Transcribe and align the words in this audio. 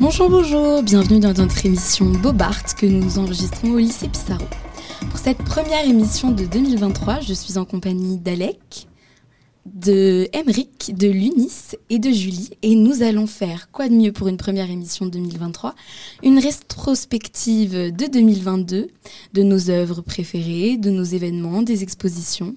Bonjour, 0.00 0.30
bonjour, 0.30 0.82
bienvenue 0.82 1.20
dans 1.20 1.34
notre 1.34 1.66
émission 1.66 2.06
Bobart 2.06 2.74
que 2.74 2.86
nous 2.86 3.18
enregistrons 3.18 3.72
au 3.72 3.78
lycée 3.78 4.08
Pissarro. 4.08 4.46
Pour 5.10 5.18
cette 5.18 5.44
première 5.44 5.84
émission 5.84 6.30
de 6.30 6.46
2023, 6.46 7.20
je 7.20 7.34
suis 7.34 7.58
en 7.58 7.66
compagnie 7.66 8.16
d'Alec, 8.16 8.88
de 9.66 10.26
Emeric, 10.32 10.96
de 10.96 11.06
Lunis 11.06 11.76
et 11.90 11.98
de 11.98 12.10
Julie 12.10 12.48
et 12.62 12.76
nous 12.76 13.02
allons 13.02 13.26
faire 13.26 13.70
quoi 13.72 13.90
de 13.90 13.94
mieux 13.94 14.10
pour 14.10 14.28
une 14.28 14.38
première 14.38 14.70
émission 14.70 15.04
de 15.04 15.10
2023 15.10 15.74
Une 16.22 16.38
rétrospective 16.38 17.94
de 17.94 18.06
2022 18.06 18.88
de 19.34 19.42
nos 19.42 19.68
œuvres 19.68 20.00
préférées, 20.00 20.78
de 20.78 20.88
nos 20.88 21.04
événements, 21.04 21.60
des 21.60 21.82
expositions. 21.82 22.56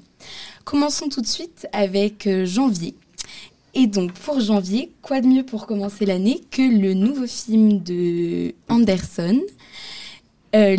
Commençons 0.64 1.10
tout 1.10 1.21
de 1.21 1.28
suite 1.28 1.68
avec 1.73 2.25
euh, 2.25 2.46
janvier 2.46 2.96
et 3.74 3.88
donc 3.88 4.13
pour 4.13 4.40
janvier, 4.40 4.91
quoi 5.02 5.22
de 5.22 5.27
mieux 5.27 5.44
pour 5.44 5.66
commencer 5.66 6.05
l'année 6.05 6.41
que 6.52 6.62
le 6.62 6.94
nouveau 6.94 7.26
film 7.26 7.81
de 7.81 8.54
Anderson, 8.70 9.41
euh, 10.55 10.77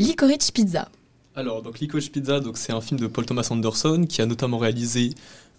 Pizza. 0.52 0.88
Alors 1.34 1.62
donc 1.62 1.80
Licorice 1.80 2.08
Pizza, 2.08 2.40
c'est 2.54 2.72
un 2.72 2.80
film 2.80 3.00
de 3.00 3.08
Paul 3.08 3.26
Thomas 3.26 3.48
Anderson 3.50 4.06
qui 4.08 4.22
a 4.22 4.26
notamment 4.26 4.58
réalisé 4.58 5.10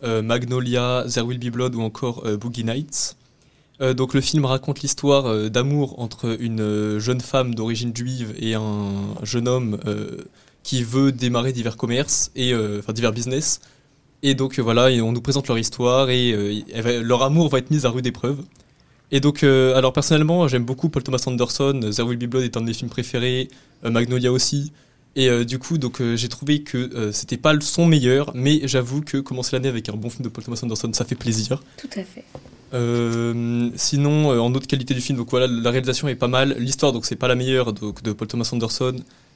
euh, 0.03 0.21
Magnolia, 0.21 1.05
There 1.11 1.25
Will 1.25 1.39
Be 1.39 1.51
Blood 1.51 1.75
ou 1.75 1.81
encore 1.81 2.25
euh, 2.25 2.37
Boogie 2.37 2.63
Nights. 2.63 3.17
donc 3.97 4.13
le 4.13 4.21
film 4.21 4.45
raconte 4.45 4.81
l'histoire 4.81 5.49
d'amour 5.49 5.99
entre 5.99 6.37
une 6.39 6.97
jeune 6.97 7.19
femme 7.19 7.53
d'origine 7.53 7.93
juive 7.93 8.33
et 8.39 8.53
un 8.53 9.15
jeune 9.23 9.49
homme 9.49 9.77
qui 10.63 10.81
veut 10.81 11.11
démarrer 11.11 11.51
divers 11.51 11.75
commerces 11.75 12.31
et 12.37 12.55
enfin 12.55 12.93
divers 12.93 13.11
business 13.11 13.59
et 14.25 14.33
donc 14.33 14.57
euh, 14.57 14.63
voilà, 14.63 14.87
on 15.03 15.11
nous 15.11 15.21
présente 15.21 15.47
leur 15.47 15.59
histoire 15.59 16.09
et 16.09 16.33
euh, 16.33 17.03
leur 17.03 17.21
amour 17.21 17.47
va 17.49 17.59
être 17.59 17.69
mis 17.69 17.85
à 17.85 17.89
rude 17.89 18.07
épreuve. 18.07 18.41
Et 19.11 19.19
donc, 19.19 19.43
euh, 19.43 19.75
alors 19.75 19.93
personnellement, 19.93 20.47
j'aime 20.47 20.65
beaucoup 20.65 20.89
Paul 20.89 21.03
Thomas 21.03 21.23
Anderson. 21.27 21.79
There 21.95 22.07
Will 22.07 22.17
Be 22.17 22.25
Blood 22.25 22.43
est 22.43 22.57
un 22.57 22.61
de 22.61 22.65
mes 22.65 22.73
films 22.73 22.89
préférés. 22.89 23.49
Magnolia 23.83 24.31
aussi. 24.31 24.73
Et 25.15 25.45
du 25.45 25.59
coup, 25.59 25.77
donc 25.77 26.01
j'ai 26.15 26.27
trouvé 26.27 26.63
que 26.63 27.11
c'était 27.13 27.37
pas 27.37 27.53
son 27.61 27.85
meilleur, 27.85 28.31
mais 28.33 28.61
j'avoue 28.67 29.01
que 29.01 29.17
commencer 29.17 29.55
l'année 29.55 29.69
avec 29.69 29.87
un 29.89 29.93
bon 29.93 30.09
film 30.09 30.23
de 30.23 30.29
Paul 30.29 30.43
Thomas 30.43 30.59
Anderson, 30.61 30.91
ça 30.91 31.05
fait 31.05 31.15
plaisir. 31.15 31.63
Tout 31.77 31.87
à 31.95 32.03
fait. 32.03 32.25
sinon, 33.77 34.29
en 34.31 34.53
autre 34.55 34.67
qualité 34.67 34.95
du 34.95 35.01
film, 35.01 35.19
donc 35.19 35.29
voilà, 35.29 35.47
la 35.47 35.69
réalisation 35.69 36.07
est 36.07 36.15
pas 36.15 36.27
mal. 36.27 36.55
L'histoire, 36.57 36.91
donc 36.91 37.05
c'est 37.05 37.15
pas 37.15 37.27
la 37.27 37.35
meilleure 37.35 37.73
donc, 37.73 38.01
de 38.01 38.11
Paul 38.11 38.27
Thomas 38.27 38.49
Anderson. 38.51 38.95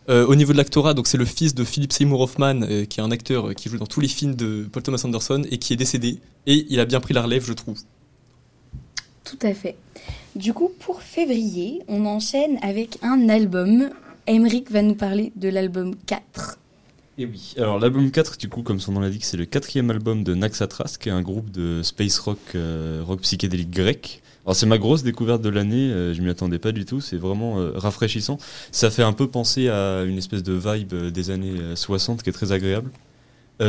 Euh, 0.10 0.26
au 0.26 0.36
niveau 0.36 0.54
de 0.54 0.58
l'actorat, 0.58 0.96
donc 0.96 1.08
c'est 1.08 1.20
le 1.20 1.26
fils 1.26 1.54
de 1.54 1.64
Philip 1.64 1.94
Seymour 1.94 2.22
Hoffman, 2.22 2.62
euh, 2.64 2.86
qui 2.86 3.00
est 3.00 3.04
un 3.04 3.12
acteur 3.12 3.50
euh, 3.50 3.54
qui 3.54 3.70
joue 3.70 3.78
dans 3.78 3.86
tous 3.86 4.00
les 4.00 4.08
films 4.08 4.34
de 4.34 4.68
Paul 4.72 4.82
Thomas 4.82 5.02
Anderson 5.04 5.44
et 5.52 5.60
qui 5.60 5.72
est 5.74 5.76
décédé. 5.76 6.20
Et 6.48 6.66
il 6.70 6.80
a 6.80 6.86
bien 6.86 7.00
pris 7.00 7.14
la 7.14 7.22
relève, 7.22 7.46
je 7.46 7.54
trouve. 7.54 7.78
Tout 9.24 9.38
à 9.44 9.54
fait. 9.54 9.76
Du 10.36 10.52
coup, 10.54 10.72
pour 10.80 11.04
février, 11.04 11.84
on 11.88 12.08
enchaîne 12.08 12.58
avec 12.64 12.98
un 13.04 13.30
album. 13.30 13.92
Emeric 14.26 14.72
va 14.72 14.82
nous 14.82 14.96
parler 14.96 15.32
de 15.36 15.48
l'album 15.48 15.96
4. 16.08 16.58
Et 17.20 17.26
oui, 17.26 17.54
alors 17.58 17.78
l'album 17.78 18.10
4, 18.10 18.38
du 18.38 18.50
coup, 18.50 18.64
comme 18.64 18.80
son 18.80 18.94
nom 18.94 19.02
l'indique, 19.02 19.26
c'est 19.26 19.38
le 19.38 19.46
quatrième 19.46 19.92
album 19.92 20.23
de 20.23 20.34
Naxatras, 20.34 20.98
qui 21.00 21.10
est 21.10 21.12
un 21.12 21.22
groupe 21.22 21.52
de 21.52 21.84
space 21.84 22.18
rock, 22.18 22.40
rock 23.06 23.22
psychédélique 23.22 23.70
grec. 23.70 24.23
Alors 24.50 24.55
c'est 24.55 24.66
ma 24.66 24.80
grosse 24.80 25.03
découverte 25.03 25.44
de 25.44 25.50
l'année, 25.50 25.92
euh, 25.92 26.11
je 26.11 26.23
m'y 26.23 26.30
attendais 26.31 26.58
pas 26.58 26.72
du 26.72 26.83
tout, 26.83 27.02
c'est 27.02 27.17
vraiment 27.17 27.59
euh, 27.59 27.72
rafraîchissant. 27.75 28.39
Ça 28.72 28.89
fait 28.89 29.03
un 29.03 29.14
peu 29.14 29.28
penser 29.28 29.69
à 29.69 30.02
une 30.05 30.17
espèce 30.17 30.42
de 30.42 30.53
vibe 30.53 30.94
euh, 30.94 31.11
des 31.11 31.30
années 31.30 31.53
60 31.75 32.23
qui 32.23 32.31
est 32.31 32.33
très 32.33 32.52
agréable. 32.52 32.89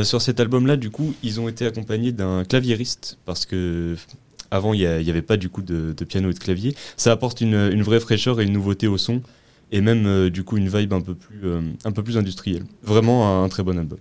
sur 0.04 0.22
cet 0.22 0.40
album-là, 0.40 0.78
du 0.78 0.88
coup, 0.88 1.12
ils 1.22 1.38
ont 1.38 1.50
été 1.50 1.66
accompagnés 1.66 2.12
d'un 2.12 2.44
claviériste 2.44 3.18
parce 3.26 3.44
que 3.44 3.94
avant 4.50 4.72
il 4.72 4.80
n'y 4.80 5.10
avait 5.10 5.20
pas 5.20 5.36
du 5.36 5.50
coup 5.50 5.60
de, 5.60 5.92
piano 6.08 6.30
et 6.30 6.32
de 6.32 6.38
clavier. 6.38 6.74
Ça 6.96 7.12
apporte 7.12 7.42
une, 7.42 7.82
vraie 7.82 8.00
fraîcheur 8.00 8.40
et 8.40 8.44
une 8.44 8.54
nouveauté 8.54 8.86
au 8.86 8.96
son 8.96 9.20
et 9.72 9.82
même 9.82 10.30
du 10.30 10.44
coup 10.44 10.56
une 10.56 10.70
vibe 10.70 10.94
un 10.94 11.02
peu 11.02 11.14
plus, 11.14 11.42
un 11.84 11.92
peu 11.92 12.02
plus 12.02 12.16
industrielle. 12.16 12.64
Vraiment 12.82 13.44
un 13.44 13.48
très 13.50 13.62
bon 13.62 13.76
album. 13.76 13.98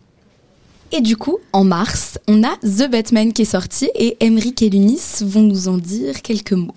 Et 0.92 1.02
du 1.02 1.18
coup, 1.18 1.38
en 1.54 1.64
mars, 1.64 2.18
on 2.28 2.44
a 2.44 2.56
The 2.64 2.90
Batman 2.90 3.32
qui 3.32 3.44
est 3.44 3.46
sorti 3.46 3.90
et 3.94 4.18
Emmerich 4.22 4.62
et 4.64 4.70
Lunis 4.70 5.22
vont 5.22 5.44
nous 5.44 5.68
en 5.68 5.78
dire 5.78 6.24
quelques 6.24 6.54
mots. 6.54 6.76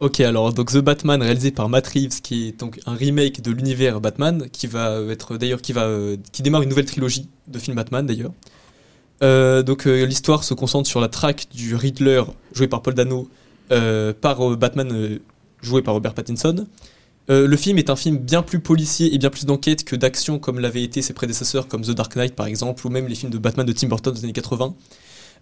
Ok, 0.00 0.20
alors 0.20 0.52
donc 0.52 0.72
The 0.72 0.78
Batman 0.78 1.22
réalisé 1.22 1.50
par 1.52 1.68
Matt 1.68 1.86
Reeves, 1.88 2.20
qui 2.22 2.48
est 2.48 2.58
donc 2.58 2.80
un 2.86 2.94
remake 2.94 3.40
de 3.40 3.52
l'univers 3.52 4.00
Batman, 4.00 4.48
qui 4.50 4.66
va 4.66 5.00
être 5.10 5.36
d'ailleurs 5.36 5.60
qui 5.60 5.72
va 5.72 5.86
euh, 5.86 6.16
qui 6.32 6.42
démarre 6.42 6.62
une 6.62 6.68
nouvelle 6.68 6.86
trilogie 6.86 7.28
de 7.46 7.58
films 7.58 7.76
Batman 7.76 8.04
d'ailleurs. 8.06 8.32
Euh, 9.22 9.62
donc 9.62 9.86
euh, 9.86 10.04
l'histoire 10.04 10.44
se 10.44 10.54
concentre 10.54 10.88
sur 10.88 11.00
la 11.00 11.08
traque 11.08 11.46
du 11.52 11.74
Riddler 11.74 12.22
joué 12.52 12.68
par 12.68 12.82
Paul 12.82 12.94
Dano 12.94 13.28
par 13.68 14.56
Batman 14.56 15.18
joué 15.62 15.82
par 15.82 15.94
Robert 15.94 16.14
Pattinson. 16.14 16.66
Euh, 17.30 17.46
le 17.46 17.56
film 17.56 17.78
est 17.78 17.90
un 17.90 17.96
film 17.96 18.16
bien 18.16 18.42
plus 18.42 18.60
policier 18.60 19.14
et 19.14 19.18
bien 19.18 19.30
plus 19.30 19.44
d'enquête 19.44 19.84
que 19.84 19.96
d'action 19.96 20.38
comme 20.38 20.60
l'avaient 20.60 20.82
été 20.82 21.02
ses 21.02 21.12
prédécesseurs 21.12 21.68
comme 21.68 21.82
The 21.82 21.90
Dark 21.90 22.16
Knight 22.16 22.34
par 22.34 22.46
exemple 22.46 22.86
ou 22.86 22.90
même 22.90 23.06
les 23.06 23.14
films 23.14 23.30
de 23.30 23.38
Batman 23.38 23.66
de 23.66 23.72
Tim 23.72 23.88
Burton 23.88 24.14
des 24.14 24.24
années 24.24 24.32
80. 24.32 24.74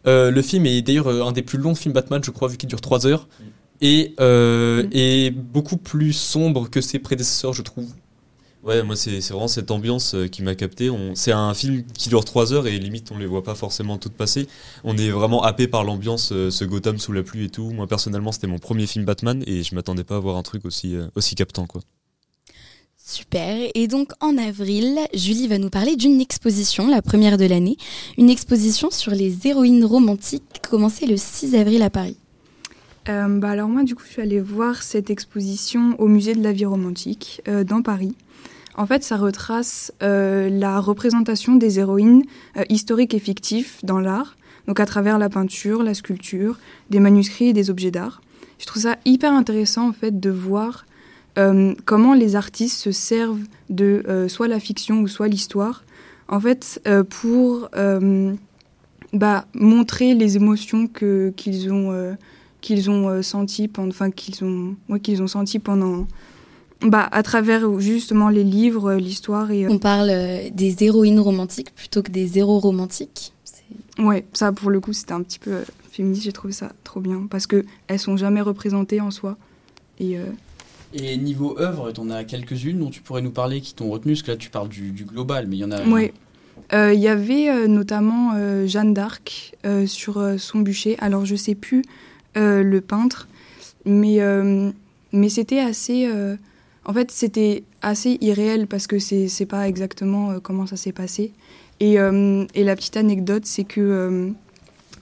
Euh, 0.06 0.30
le 0.30 0.42
film 0.42 0.66
est 0.66 0.82
d'ailleurs 0.82 1.06
euh, 1.06 1.24
un 1.24 1.32
des 1.32 1.42
plus 1.42 1.58
longs 1.58 1.74
films 1.74 1.94
Batman 1.94 2.20
je 2.24 2.30
crois 2.30 2.48
vu 2.48 2.56
qu'il 2.56 2.68
dure 2.68 2.80
3 2.80 3.06
heures 3.06 3.28
et, 3.80 4.14
et 4.92 5.30
beaucoup 5.30 5.76
plus 5.76 6.12
sombre 6.14 6.70
que 6.70 6.80
ses 6.80 6.98
prédécesseurs 6.98 7.52
je 7.52 7.62
trouve. 7.62 7.88
Ouais, 8.66 8.82
moi 8.82 8.96
c'est 8.96 9.20
vraiment 9.20 9.46
cette 9.46 9.70
ambiance 9.70 10.14
euh, 10.14 10.26
qui 10.26 10.42
m'a 10.42 10.56
capté. 10.56 10.90
C'est 11.14 11.30
un 11.30 11.54
film 11.54 11.84
qui 11.84 12.08
dure 12.08 12.24
3 12.24 12.52
heures 12.52 12.66
et 12.66 12.76
limite 12.80 13.12
on 13.12 13.18
les 13.18 13.26
voit 13.26 13.44
pas 13.44 13.54
forcément 13.54 13.96
toutes 13.96 14.14
passer. 14.14 14.48
On 14.82 14.98
est 14.98 15.10
vraiment 15.10 15.44
happé 15.44 15.68
par 15.68 15.84
l'ambiance, 15.84 16.32
euh, 16.32 16.50
ce 16.50 16.64
Gotham 16.64 16.98
sous 16.98 17.12
la 17.12 17.22
pluie 17.22 17.44
et 17.44 17.48
tout. 17.48 17.70
Moi 17.70 17.86
personnellement 17.86 18.32
c'était 18.32 18.48
mon 18.48 18.58
premier 18.58 18.88
film 18.88 19.04
Batman 19.04 19.44
et 19.46 19.62
je 19.62 19.72
m'attendais 19.76 20.02
pas 20.02 20.16
à 20.16 20.18
voir 20.18 20.36
un 20.36 20.42
truc 20.42 20.64
aussi, 20.64 20.96
euh, 20.96 21.06
aussi 21.14 21.36
captant 21.36 21.66
quoi. 21.66 21.80
Super. 22.96 23.70
Et 23.76 23.86
donc 23.86 24.10
en 24.18 24.36
avril, 24.36 24.98
Julie 25.14 25.46
va 25.46 25.58
nous 25.58 25.70
parler 25.70 25.94
d'une 25.94 26.20
exposition, 26.20 26.88
la 26.88 27.02
première 27.02 27.38
de 27.38 27.44
l'année, 27.44 27.76
une 28.18 28.30
exposition 28.30 28.90
sur 28.90 29.12
les 29.12 29.46
héroïnes 29.46 29.84
romantiques 29.84 30.42
commencée 30.68 31.06
le 31.06 31.16
6 31.16 31.54
avril 31.54 31.82
à 31.82 31.90
Paris. 31.90 32.16
bah 33.06 33.50
alors 33.50 33.68
moi 33.68 33.84
du 33.84 33.94
coup 33.94 34.02
je 34.04 34.14
suis 34.14 34.22
allée 34.22 34.40
voir 34.40 34.82
cette 34.82 35.08
exposition 35.08 35.94
au 36.00 36.08
musée 36.08 36.34
de 36.34 36.42
la 36.42 36.50
vie 36.50 36.64
romantique 36.64 37.42
dans 37.64 37.82
Paris. 37.82 38.16
En 38.76 38.86
fait, 38.86 39.02
ça 39.02 39.16
retrace 39.16 39.92
euh, 40.02 40.50
la 40.50 40.80
représentation 40.80 41.56
des 41.56 41.78
héroïnes 41.78 42.24
euh, 42.58 42.64
historiques 42.68 43.14
et 43.14 43.18
fictives 43.18 43.76
dans 43.82 43.98
l'art, 43.98 44.36
donc 44.68 44.80
à 44.80 44.86
travers 44.86 45.18
la 45.18 45.30
peinture, 45.30 45.82
la 45.82 45.94
sculpture, 45.94 46.58
des 46.90 47.00
manuscrits 47.00 47.48
et 47.48 47.52
des 47.54 47.70
objets 47.70 47.90
d'art. 47.90 48.20
Je 48.58 48.66
trouve 48.66 48.82
ça 48.82 48.96
hyper 49.06 49.32
intéressant 49.32 49.88
en 49.88 49.92
fait 49.92 50.20
de 50.20 50.30
voir 50.30 50.84
euh, 51.38 51.74
comment 51.86 52.12
les 52.12 52.36
artistes 52.36 52.78
se 52.78 52.92
servent 52.92 53.42
de 53.70 54.26
soit 54.28 54.48
la 54.48 54.60
fiction 54.60 55.00
ou 55.00 55.08
soit 55.08 55.28
l'histoire, 55.28 55.82
en 56.28 56.40
fait, 56.40 56.80
pour 57.08 57.68
bah, 59.12 59.46
montrer 59.54 60.14
les 60.14 60.36
émotions 60.36 60.86
qu'ils 60.86 61.72
ont 61.72 62.16
qu'ils 62.60 62.90
ont 62.90 63.22
senti 63.22 63.70
enfin 63.76 64.10
qu'ils 64.10 64.44
ont 64.44 64.76
qu'ils 65.02 65.22
ont 65.22 65.26
senti 65.26 65.58
pendant 65.58 66.06
bah, 66.82 67.08
à 67.10 67.22
travers 67.22 67.80
justement 67.80 68.28
les 68.28 68.44
livres, 68.44 68.94
l'histoire. 68.94 69.50
Et, 69.50 69.64
euh, 69.64 69.70
On 69.70 69.78
parle 69.78 70.10
euh, 70.10 70.50
des 70.52 70.84
héroïnes 70.84 71.20
romantiques 71.20 71.74
plutôt 71.74 72.02
que 72.02 72.10
des 72.10 72.38
héros 72.38 72.58
romantiques. 72.58 73.32
Ouais, 73.98 74.26
ça 74.34 74.52
pour 74.52 74.70
le 74.70 74.78
coup 74.78 74.92
c'était 74.92 75.14
un 75.14 75.22
petit 75.22 75.38
peu 75.38 75.52
euh, 75.52 75.64
féministe, 75.90 76.24
j'ai 76.24 76.32
trouvé 76.32 76.52
ça 76.52 76.72
trop 76.84 77.00
bien 77.00 77.26
parce 77.30 77.46
que 77.46 77.64
elles 77.86 77.98
sont 77.98 78.18
jamais 78.18 78.42
représentées 78.42 79.00
en 79.00 79.10
soi. 79.10 79.38
Et, 79.98 80.18
et 80.92 81.16
niveau 81.16 81.58
œuvre, 81.58 81.90
tu 81.90 82.00
en 82.00 82.10
as 82.10 82.24
quelques-unes 82.24 82.78
dont 82.78 82.90
tu 82.90 83.00
pourrais 83.00 83.22
nous 83.22 83.30
parler 83.30 83.62
qui 83.62 83.74
t'ont 83.74 83.88
retenu, 83.88 84.12
parce 84.12 84.22
que 84.22 84.32
là 84.32 84.36
tu 84.36 84.50
parles 84.50 84.68
du, 84.68 84.92
global, 84.92 85.46
mais 85.48 85.56
il 85.56 85.60
y 85.60 85.64
en 85.64 85.70
a. 85.72 85.82
Oui. 85.86 86.12
Il 86.72 87.00
y 87.00 87.08
avait 87.08 87.66
notamment 87.66 88.32
Jeanne 88.66 88.92
d'Arc 88.92 89.56
sur 89.86 90.22
son 90.36 90.58
bûcher. 90.58 90.96
Alors 90.98 91.24
je 91.24 91.34
sais 91.34 91.54
plus 91.54 91.82
le 92.34 92.80
peintre, 92.80 93.26
mais, 93.86 94.18
mais 95.12 95.30
c'était 95.30 95.60
assez 95.60 96.06
en 96.86 96.92
fait, 96.92 97.10
c'était 97.10 97.64
assez 97.82 98.16
irréel 98.20 98.68
parce 98.68 98.86
que 98.86 99.00
c'est 99.00 99.26
n'est 99.40 99.46
pas 99.46 99.68
exactement 99.68 100.30
euh, 100.30 100.38
comment 100.40 100.66
ça 100.66 100.76
s'est 100.76 100.92
passé. 100.92 101.32
Et, 101.80 101.98
euh, 101.98 102.46
et, 102.54 102.62
la 102.62 102.76
petite 102.76 102.96
anecdote, 102.96 103.44
c'est 103.44 103.64
que 103.64 103.80
euh, 103.80 104.30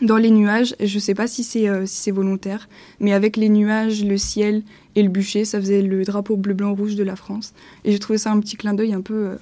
dans 0.00 0.16
les 0.16 0.30
nuages, 0.30 0.74
je 0.80 0.98
sais 0.98 1.14
pas 1.14 1.26
si 1.26 1.44
c'est 1.44 1.68
si 1.86 2.10
volontaire, 2.10 2.68
mais 3.00 3.12
avec 3.12 3.36
les 3.36 3.48
nuages, 3.50 4.02
le 4.02 4.16
ciel 4.16 4.62
et 4.96 5.02
le 5.02 5.08
bûcher, 5.08 5.44
ça 5.44 5.60
faisait 5.60 5.82
le 5.82 6.04
drapeau 6.04 6.36
bleu-blanc-rouge 6.36 6.96
de 6.96 7.04
la 7.04 7.16
France. 7.16 7.52
Et 7.84 7.92
j'ai 7.92 7.98
trouvé 7.98 8.18
ça 8.18 8.32
un 8.32 8.40
petit 8.40 8.56
clin 8.56 8.74
d'œil 8.74 8.94
un 8.94 9.02
peu, 9.02 9.36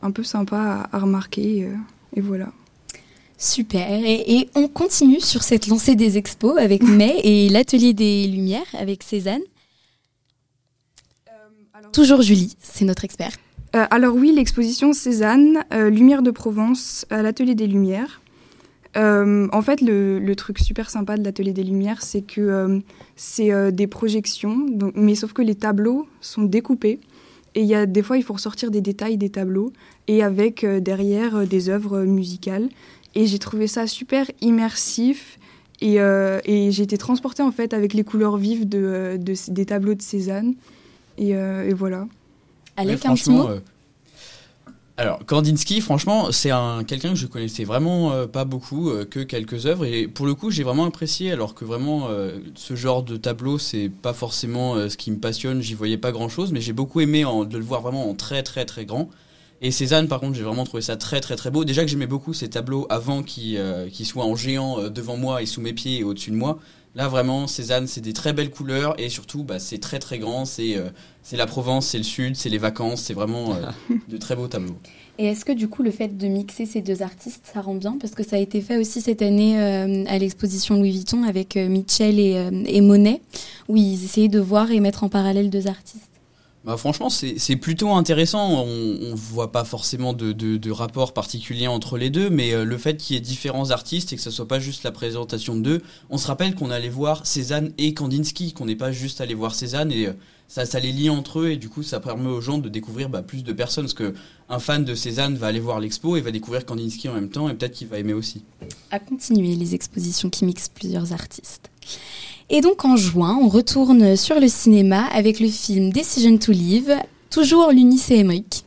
un 0.00 0.10
peu 0.10 0.22
sympa 0.22 0.88
à, 0.90 0.98
remarquer. 0.98 1.68
et 2.16 2.20
voilà. 2.20 2.50
Super. 3.36 3.86
Et, 3.90 4.38
et, 4.38 4.48
on 4.54 4.68
continue 4.68 5.20
sur 5.20 5.42
cette 5.42 5.66
lancée 5.66 5.96
des 5.96 6.16
expos 6.16 6.56
avec 6.56 6.82
Mai 6.88 7.20
et 7.24 7.48
l'Atelier 7.50 7.92
des 7.92 8.26
Lumières 8.26 8.74
avec 8.74 9.02
Cézanne. 9.02 9.42
Toujours 11.92 12.22
Julie, 12.22 12.56
c'est 12.60 12.84
notre 12.84 13.04
expert. 13.04 13.32
Euh, 13.76 13.84
alors 13.90 14.14
oui, 14.14 14.32
l'exposition 14.34 14.92
Cézanne, 14.92 15.58
euh, 15.72 15.90
Lumière 15.90 16.22
de 16.22 16.30
Provence, 16.30 17.06
à 17.10 17.22
l'Atelier 17.22 17.54
des 17.54 17.66
Lumières. 17.66 18.20
Euh, 18.96 19.46
en 19.52 19.62
fait, 19.62 19.80
le, 19.82 20.18
le 20.18 20.36
truc 20.36 20.58
super 20.58 20.88
sympa 20.88 21.16
de 21.16 21.22
l'Atelier 21.24 21.52
des 21.52 21.62
Lumières, 21.62 22.02
c'est 22.02 22.22
que 22.22 22.40
euh, 22.40 22.78
c'est 23.16 23.72
des 23.72 23.86
projections, 23.86 24.66
donc, 24.70 24.94
mais 24.96 25.14
sauf 25.14 25.32
que 25.34 25.42
les 25.42 25.54
tableaux 25.54 26.06
sont 26.20 26.42
découpés. 26.42 26.98
Et 27.54 27.62
il 27.62 27.66
y 27.66 27.74
a 27.74 27.86
des 27.86 28.02
fois, 28.02 28.16
il 28.16 28.22
faut 28.22 28.34
ressortir 28.34 28.70
des 28.70 28.80
détails 28.80 29.16
des 29.18 29.30
tableaux 29.30 29.72
et 30.06 30.22
avec 30.22 30.64
derrière 30.64 31.46
des 31.46 31.68
œuvres 31.68 32.02
musicales. 32.04 32.68
Et 33.14 33.26
j'ai 33.26 33.38
trouvé 33.38 33.66
ça 33.66 33.86
super 33.86 34.30
immersif. 34.40 35.38
Et, 35.80 35.96
et 35.96 36.70
j'ai 36.72 36.82
été 36.82 36.98
transportée 36.98 37.42
en 37.42 37.50
fait 37.52 37.72
avec 37.72 37.94
les 37.94 38.04
couleurs 38.04 38.36
vives 38.36 38.68
de, 38.68 39.16
de- 39.18 39.52
des 39.52 39.64
tableaux 39.66 39.94
de 39.94 40.02
Cézanne. 40.02 40.54
Et, 41.18 41.34
euh, 41.34 41.68
et 41.68 41.74
voilà. 41.74 42.06
Alec, 42.76 43.00
Ouais, 43.02 43.10
un 43.10 43.14
petit 43.14 43.30
mot 43.30 43.48
euh, 43.48 43.60
Alors, 44.96 45.24
Kandinsky, 45.26 45.80
franchement, 45.80 46.32
c'est 46.32 46.50
un 46.50 46.82
quelqu'un 46.84 47.10
que 47.10 47.14
je 47.16 47.26
connaissais 47.26 47.64
vraiment 47.64 48.12
euh, 48.12 48.26
pas 48.26 48.44
beaucoup, 48.44 48.90
euh, 48.90 49.04
que 49.04 49.20
quelques 49.20 49.66
œuvres, 49.66 49.84
et 49.84 50.08
pour 50.08 50.26
le 50.26 50.34
coup, 50.34 50.50
j'ai 50.50 50.64
vraiment 50.64 50.84
apprécié. 50.86 51.30
Alors 51.32 51.54
que 51.54 51.64
vraiment, 51.64 52.08
euh, 52.08 52.38
ce 52.56 52.74
genre 52.74 53.02
de 53.04 53.16
tableau, 53.16 53.58
c'est 53.58 53.88
pas 53.90 54.12
forcément 54.12 54.74
euh, 54.74 54.88
ce 54.88 54.96
qui 54.96 55.10
me 55.12 55.18
passionne. 55.18 55.60
J'y 55.60 55.74
voyais 55.74 55.98
pas 55.98 56.10
grand 56.12 56.28
chose, 56.28 56.50
mais 56.52 56.60
j'ai 56.60 56.72
beaucoup 56.72 57.00
aimé 57.00 57.24
en- 57.24 57.44
de 57.44 57.58
le 57.58 57.64
voir 57.64 57.80
vraiment 57.80 58.08
en 58.10 58.14
très 58.14 58.42
très 58.42 58.64
très 58.64 58.84
grand. 58.86 59.08
Et 59.60 59.72
Cézanne, 59.72 60.06
par 60.06 60.20
contre, 60.20 60.36
j'ai 60.36 60.44
vraiment 60.44 60.64
trouvé 60.64 60.82
ça 60.82 60.96
très 60.96 61.20
très 61.20 61.34
très 61.36 61.50
beau. 61.50 61.64
Déjà 61.64 61.82
que 61.82 61.88
j'aimais 61.88 62.06
beaucoup 62.06 62.32
ces 62.32 62.48
tableaux 62.48 62.86
avant 62.90 63.22
qu'ils 63.24 63.56
euh, 63.56 63.88
soient 64.04 64.24
en 64.24 64.36
géant 64.36 64.78
euh, 64.80 64.88
devant 64.88 65.16
moi 65.16 65.42
et 65.42 65.46
sous 65.46 65.60
mes 65.60 65.72
pieds 65.72 65.98
et 65.98 66.04
au-dessus 66.04 66.30
de 66.30 66.36
moi. 66.36 66.58
Là, 66.98 67.06
vraiment, 67.06 67.46
Cézanne, 67.46 67.86
c'est 67.86 68.00
des 68.00 68.12
très 68.12 68.32
belles 68.32 68.50
couleurs 68.50 68.98
et 68.98 69.08
surtout, 69.08 69.44
bah, 69.44 69.60
c'est 69.60 69.78
très 69.78 70.00
très 70.00 70.18
grand. 70.18 70.44
C'est 70.44 70.76
euh, 70.76 70.88
la 71.30 71.46
Provence, 71.46 71.86
c'est 71.86 71.98
le 71.98 72.02
sud, 72.02 72.34
c'est 72.34 72.48
les 72.48 72.58
vacances, 72.58 73.02
c'est 73.02 73.14
vraiment 73.14 73.54
euh, 73.54 73.70
de 74.08 74.16
très 74.16 74.34
beaux 74.34 74.48
tableaux. 74.48 74.76
Et 75.16 75.26
est-ce 75.26 75.44
que 75.44 75.52
du 75.52 75.68
coup 75.68 75.84
le 75.84 75.92
fait 75.92 76.16
de 76.18 76.26
mixer 76.26 76.66
ces 76.66 76.80
deux 76.80 77.00
artistes, 77.02 77.48
ça 77.54 77.60
rend 77.60 77.76
bien? 77.76 77.98
Parce 78.00 78.14
que 78.14 78.24
ça 78.24 78.34
a 78.34 78.40
été 78.40 78.60
fait 78.60 78.78
aussi 78.78 79.00
cette 79.00 79.22
année 79.22 79.60
euh, 79.60 80.06
à 80.08 80.18
l'exposition 80.18 80.74
Louis 80.76 80.90
Vuitton 80.90 81.22
avec 81.22 81.54
Mitchell 81.54 82.18
et, 82.18 82.48
et 82.66 82.80
Monet, 82.80 83.20
où 83.68 83.76
ils 83.76 84.04
essayaient 84.04 84.26
de 84.26 84.40
voir 84.40 84.72
et 84.72 84.80
mettre 84.80 85.04
en 85.04 85.08
parallèle 85.08 85.50
deux 85.50 85.68
artistes. 85.68 86.07
Bah, 86.68 86.76
franchement, 86.76 87.08
c'est 87.08 87.56
plutôt 87.56 87.92
intéressant. 87.94 88.62
On, 88.62 88.98
on 89.00 89.14
voit 89.14 89.52
pas 89.52 89.64
forcément 89.64 90.12
de, 90.12 90.32
de, 90.32 90.58
de 90.58 90.70
rapport 90.70 91.14
particulier 91.14 91.66
entre 91.66 91.96
les 91.96 92.10
deux, 92.10 92.28
mais 92.28 92.52
euh, 92.52 92.62
le 92.62 92.76
fait 92.76 92.98
qu'il 92.98 93.16
y 93.16 93.16
ait 93.16 93.22
différents 93.22 93.70
artistes 93.70 94.12
et 94.12 94.16
que 94.16 94.20
ce 94.20 94.30
soit 94.30 94.46
pas 94.46 94.60
juste 94.60 94.82
la 94.82 94.92
présentation 94.92 95.56
d'eux, 95.56 95.80
on 96.10 96.18
se 96.18 96.26
rappelle 96.26 96.54
qu'on 96.54 96.70
allait 96.70 96.90
voir 96.90 97.24
Cézanne 97.24 97.72
et 97.78 97.94
Kandinsky, 97.94 98.52
qu'on 98.52 98.66
n'est 98.66 98.76
pas 98.76 98.92
juste 98.92 99.22
allé 99.22 99.32
voir 99.32 99.54
Cézanne 99.54 99.90
et 99.90 100.08
euh, 100.08 100.12
ça, 100.48 100.64
ça 100.64 100.80
les 100.80 100.92
lie 100.92 101.10
entre 101.10 101.40
eux 101.40 101.50
et 101.50 101.56
du 101.56 101.68
coup 101.68 101.82
ça 101.82 102.00
permet 102.00 102.30
aux 102.30 102.40
gens 102.40 102.56
de 102.56 102.70
découvrir 102.70 103.10
bah, 103.10 103.22
plus 103.22 103.44
de 103.44 103.52
personnes 103.52 103.84
parce 103.84 103.94
que 103.94 104.14
un 104.48 104.58
fan 104.58 104.82
de 104.82 104.94
Cézanne 104.94 105.36
va 105.36 105.48
aller 105.48 105.60
voir 105.60 105.78
l'expo 105.78 106.16
et 106.16 106.22
va 106.22 106.30
découvrir 106.30 106.64
Kandinsky 106.64 107.08
en 107.08 107.14
même 107.14 107.28
temps 107.28 107.50
et 107.50 107.54
peut-être 107.54 107.74
qu'il 107.74 107.88
va 107.88 107.98
aimer 107.98 108.14
aussi. 108.14 108.42
À 108.90 108.98
continuer 108.98 109.54
les 109.54 109.74
expositions 109.74 110.30
qui 110.30 110.46
mixent 110.46 110.70
plusieurs 110.70 111.12
artistes. 111.12 111.70
Et 112.48 112.62
donc 112.62 112.86
en 112.86 112.96
juin, 112.96 113.38
on 113.40 113.48
retourne 113.48 114.16
sur 114.16 114.40
le 114.40 114.48
cinéma 114.48 115.04
avec 115.12 115.38
le 115.38 115.48
film 115.48 115.92
Decision 115.92 116.38
to 116.38 116.52
Live, 116.52 116.96
toujours 117.28 117.70
l'Unice 117.70 118.10
et 118.10 118.20
Emmerich. 118.20 118.64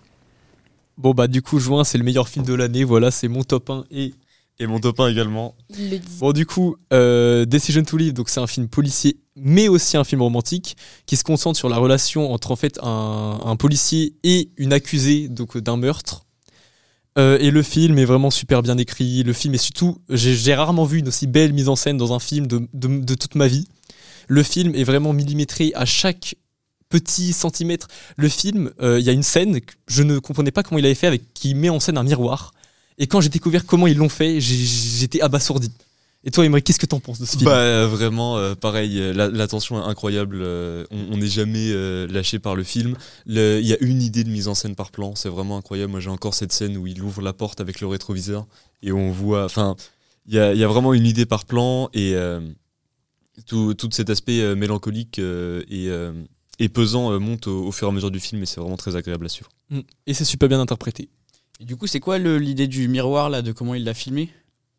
Bon 0.99 1.15
bah 1.15 1.27
du 1.27 1.41
coup 1.41 1.57
juin 1.57 1.83
c'est 1.83 1.97
le 1.97 2.03
meilleur 2.03 2.29
film 2.29 2.45
de 2.45 2.53
l'année, 2.53 2.83
voilà 2.83 3.09
c'est 3.09 3.27
mon 3.27 3.41
top 3.41 3.71
1 3.71 3.85
et 3.89 4.13
Et 4.61 4.67
mon 4.67 4.79
top 4.79 4.99
1 4.99 5.07
également. 5.09 5.55
Le. 5.77 5.97
Bon 6.19 6.31
du 6.33 6.45
coup 6.45 6.75
euh, 6.93 7.45
Decision 7.45 7.83
to 7.83 7.97
Live 7.97 8.13
donc 8.13 8.29
c'est 8.29 8.39
un 8.39 8.45
film 8.47 8.67
policier 8.67 9.17
mais 9.35 9.67
aussi 9.67 9.97
un 9.97 10.03
film 10.03 10.21
romantique 10.21 10.77
qui 11.07 11.17
se 11.17 11.23
concentre 11.23 11.57
sur 11.57 11.67
la 11.67 11.77
relation 11.77 12.31
entre 12.31 12.51
en 12.51 12.55
fait 12.55 12.77
un, 12.83 13.39
un 13.43 13.55
policier 13.55 14.13
et 14.23 14.51
une 14.57 14.71
accusée 14.71 15.29
donc 15.29 15.57
d'un 15.57 15.77
meurtre. 15.77 16.25
Euh, 17.17 17.37
et 17.39 17.49
le 17.51 17.63
film 17.63 17.97
est 17.97 18.05
vraiment 18.05 18.29
super 18.29 18.61
bien 18.61 18.77
écrit. 18.77 19.23
Le 19.23 19.33
film 19.33 19.53
est 19.55 19.57
surtout, 19.57 19.97
j'ai 20.09 20.53
rarement 20.53 20.85
vu 20.85 20.99
une 20.99 21.07
aussi 21.07 21.27
belle 21.27 21.53
mise 21.53 21.67
en 21.69 21.75
scène 21.75 21.97
dans 21.97 22.13
un 22.13 22.19
film 22.19 22.45
de, 22.47 22.67
de- 22.73 22.99
de 23.03 23.15
toute 23.15 23.35
ma 23.35 23.47
vie. 23.47 23.67
Le 24.27 24.43
film 24.43 24.75
est 24.75 24.83
vraiment 24.85 25.11
millimétré 25.11 25.71
à 25.75 25.85
chaque 25.85 26.35
petit 26.89 27.33
centimètre. 27.33 27.87
Le 28.17 28.29
film, 28.29 28.71
euh, 28.81 28.99
il 28.99 29.05
y 29.05 29.09
a 29.09 29.13
une 29.13 29.23
scène 29.23 29.59
je 29.87 30.03
ne 30.03 30.19
comprenais 30.19 30.51
pas 30.51 30.61
comment 30.63 30.77
il 30.79 30.85
avait 30.85 30.95
fait 30.95 31.07
avec 31.07 31.33
qui 31.33 31.55
met 31.55 31.69
en 31.69 31.79
scène 31.79 31.97
un 31.97 32.03
miroir. 32.03 32.51
Et 33.01 33.07
quand 33.07 33.19
j'ai 33.19 33.29
découvert 33.29 33.65
comment 33.65 33.87
ils 33.87 33.97
l'ont 33.97 34.09
fait, 34.09 34.39
j'étais 34.39 35.21
abasourdi. 35.21 35.71
Et 36.23 36.29
toi, 36.29 36.45
Emery, 36.45 36.61
qu'est-ce 36.61 36.77
que 36.77 36.85
t'en 36.85 36.99
penses 36.99 37.19
de 37.19 37.25
ce 37.25 37.31
film? 37.35 37.45
Bah 37.45 37.87
vraiment, 37.87 38.37
euh, 38.37 38.53
pareil, 38.53 38.99
euh, 38.99 39.11
la, 39.11 39.27
la 39.27 39.47
tension 39.47 39.83
est 39.83 39.87
incroyable. 39.89 40.37
euh, 40.43 40.85
on 40.91 41.17
n'est 41.17 41.25
jamais 41.25 41.71
euh, 41.71 42.05
lâché 42.07 42.37
par 42.37 42.55
le 42.55 42.63
film. 42.63 42.95
Il 43.25 43.37
y 43.37 43.73
a 43.73 43.77
une 43.81 44.03
idée 44.03 44.23
de 44.23 44.29
mise 44.29 44.47
en 44.47 44.53
scène 44.53 44.75
par 44.75 44.91
plan, 44.91 45.15
c'est 45.15 45.29
vraiment 45.29 45.57
incroyable. 45.57 45.89
Moi 45.89 45.99
j'ai 45.99 46.11
encore 46.11 46.35
cette 46.35 46.53
scène 46.53 46.77
où 46.77 46.85
il 46.85 47.01
ouvre 47.01 47.23
la 47.23 47.33
porte 47.33 47.59
avec 47.59 47.81
le 47.81 47.87
rétroviseur 47.87 48.45
et 48.83 48.91
on 48.91 49.09
voit, 49.09 49.45
enfin, 49.45 49.75
il 50.27 50.35
y 50.35 50.39
a, 50.39 50.53
il 50.53 50.59
y 50.59 50.63
a 50.63 50.67
vraiment 50.67 50.93
une 50.93 51.07
idée 51.07 51.25
par 51.25 51.45
plan 51.45 51.89
et 51.95 52.15
tout, 53.47 53.73
tout 53.73 53.89
cet 53.91 54.11
aspect 54.11 54.55
mélancolique 54.55 55.17
et, 55.17 55.89
et 56.59 56.69
pesant 56.69 57.19
monte 57.19 57.47
au, 57.47 57.65
au 57.65 57.71
fur 57.71 57.87
et 57.87 57.89
à 57.89 57.93
mesure 57.93 58.11
du 58.11 58.19
film 58.19 58.43
et 58.43 58.45
c'est 58.45 58.61
vraiment 58.61 58.77
très 58.77 58.95
agréable 58.95 59.25
à 59.25 59.29
suivre. 59.29 59.49
Mm. 59.71 59.79
Et 60.05 60.13
c'est 60.13 60.25
super 60.25 60.47
bien 60.47 60.59
interprété. 60.59 61.09
Et 61.61 61.65
du 61.65 61.75
coup, 61.77 61.85
c'est 61.85 61.99
quoi 61.99 62.17
l'idée 62.17 62.67
du 62.67 62.87
miroir 62.87 63.29
là, 63.29 63.43
de 63.43 63.51
comment 63.51 63.75
il 63.75 63.83
l'a 63.83 63.93
filmé? 63.93 64.29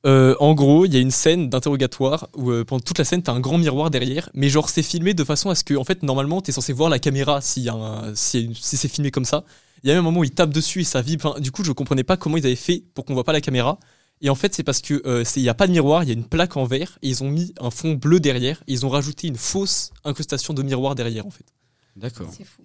Euh, 0.04 0.34
en 0.40 0.52
gros, 0.52 0.84
il 0.84 0.92
y 0.92 0.96
a 0.96 1.00
une 1.00 1.12
scène 1.12 1.48
d'interrogatoire 1.48 2.28
où 2.36 2.50
euh, 2.50 2.64
pendant 2.64 2.80
toute 2.80 2.98
la 2.98 3.04
scène, 3.04 3.22
t'as 3.22 3.32
un 3.32 3.38
grand 3.38 3.56
miroir 3.56 3.88
derrière, 3.88 4.28
mais 4.34 4.48
genre 4.48 4.68
c'est 4.68 4.82
filmé 4.82 5.14
de 5.14 5.22
façon 5.22 5.48
à 5.48 5.54
ce 5.54 5.62
que, 5.62 5.74
en 5.74 5.84
fait, 5.84 6.02
normalement, 6.02 6.40
t'es 6.40 6.50
censé 6.50 6.72
voir 6.72 6.90
la 6.90 6.98
caméra 6.98 7.40
si, 7.40 7.68
c'est 8.14 8.88
filmé 8.88 9.12
comme 9.12 9.24
ça. 9.24 9.44
Il 9.84 9.88
y 9.88 9.90
a 9.92 9.94
même 9.94 10.00
un 10.00 10.02
moment 10.02 10.20
où 10.20 10.24
il 10.24 10.32
tape 10.32 10.50
dessus 10.50 10.80
et 10.80 10.84
ça 10.84 11.02
vibre. 11.02 11.24
Enfin, 11.30 11.40
du 11.40 11.52
coup, 11.52 11.62
je 11.62 11.70
comprenais 11.70 12.02
pas 12.02 12.16
comment 12.16 12.36
ils 12.36 12.44
avaient 12.46 12.56
fait 12.56 12.82
pour 12.94 13.04
qu'on 13.04 13.14
voit 13.14 13.22
pas 13.24 13.32
la 13.32 13.40
caméra. 13.40 13.78
Et 14.20 14.28
en 14.28 14.34
fait, 14.34 14.52
c'est 14.52 14.64
parce 14.64 14.80
que 14.80 15.02
euh, 15.06 15.22
c'est- 15.24 15.38
il 15.40 15.44
y 15.44 15.48
a 15.48 15.54
pas 15.54 15.68
de 15.68 15.72
miroir, 15.72 16.02
il 16.02 16.08
y 16.08 16.10
a 16.10 16.14
une 16.14 16.24
plaque 16.24 16.56
en 16.56 16.64
verre 16.64 16.98
et 17.02 17.08
ils 17.08 17.22
ont 17.22 17.28
mis 17.30 17.54
un 17.60 17.70
fond 17.70 17.94
bleu 17.94 18.18
derrière. 18.18 18.62
Et 18.66 18.72
ils 18.72 18.84
ont 18.86 18.88
rajouté 18.88 19.28
une 19.28 19.36
fausse 19.36 19.90
incrustation 20.04 20.52
de 20.52 20.62
miroir 20.62 20.96
derrière, 20.96 21.26
en 21.26 21.30
fait. 21.30 21.46
D'accord. 21.94 22.28
C'est 22.36 22.44
fou. 22.44 22.62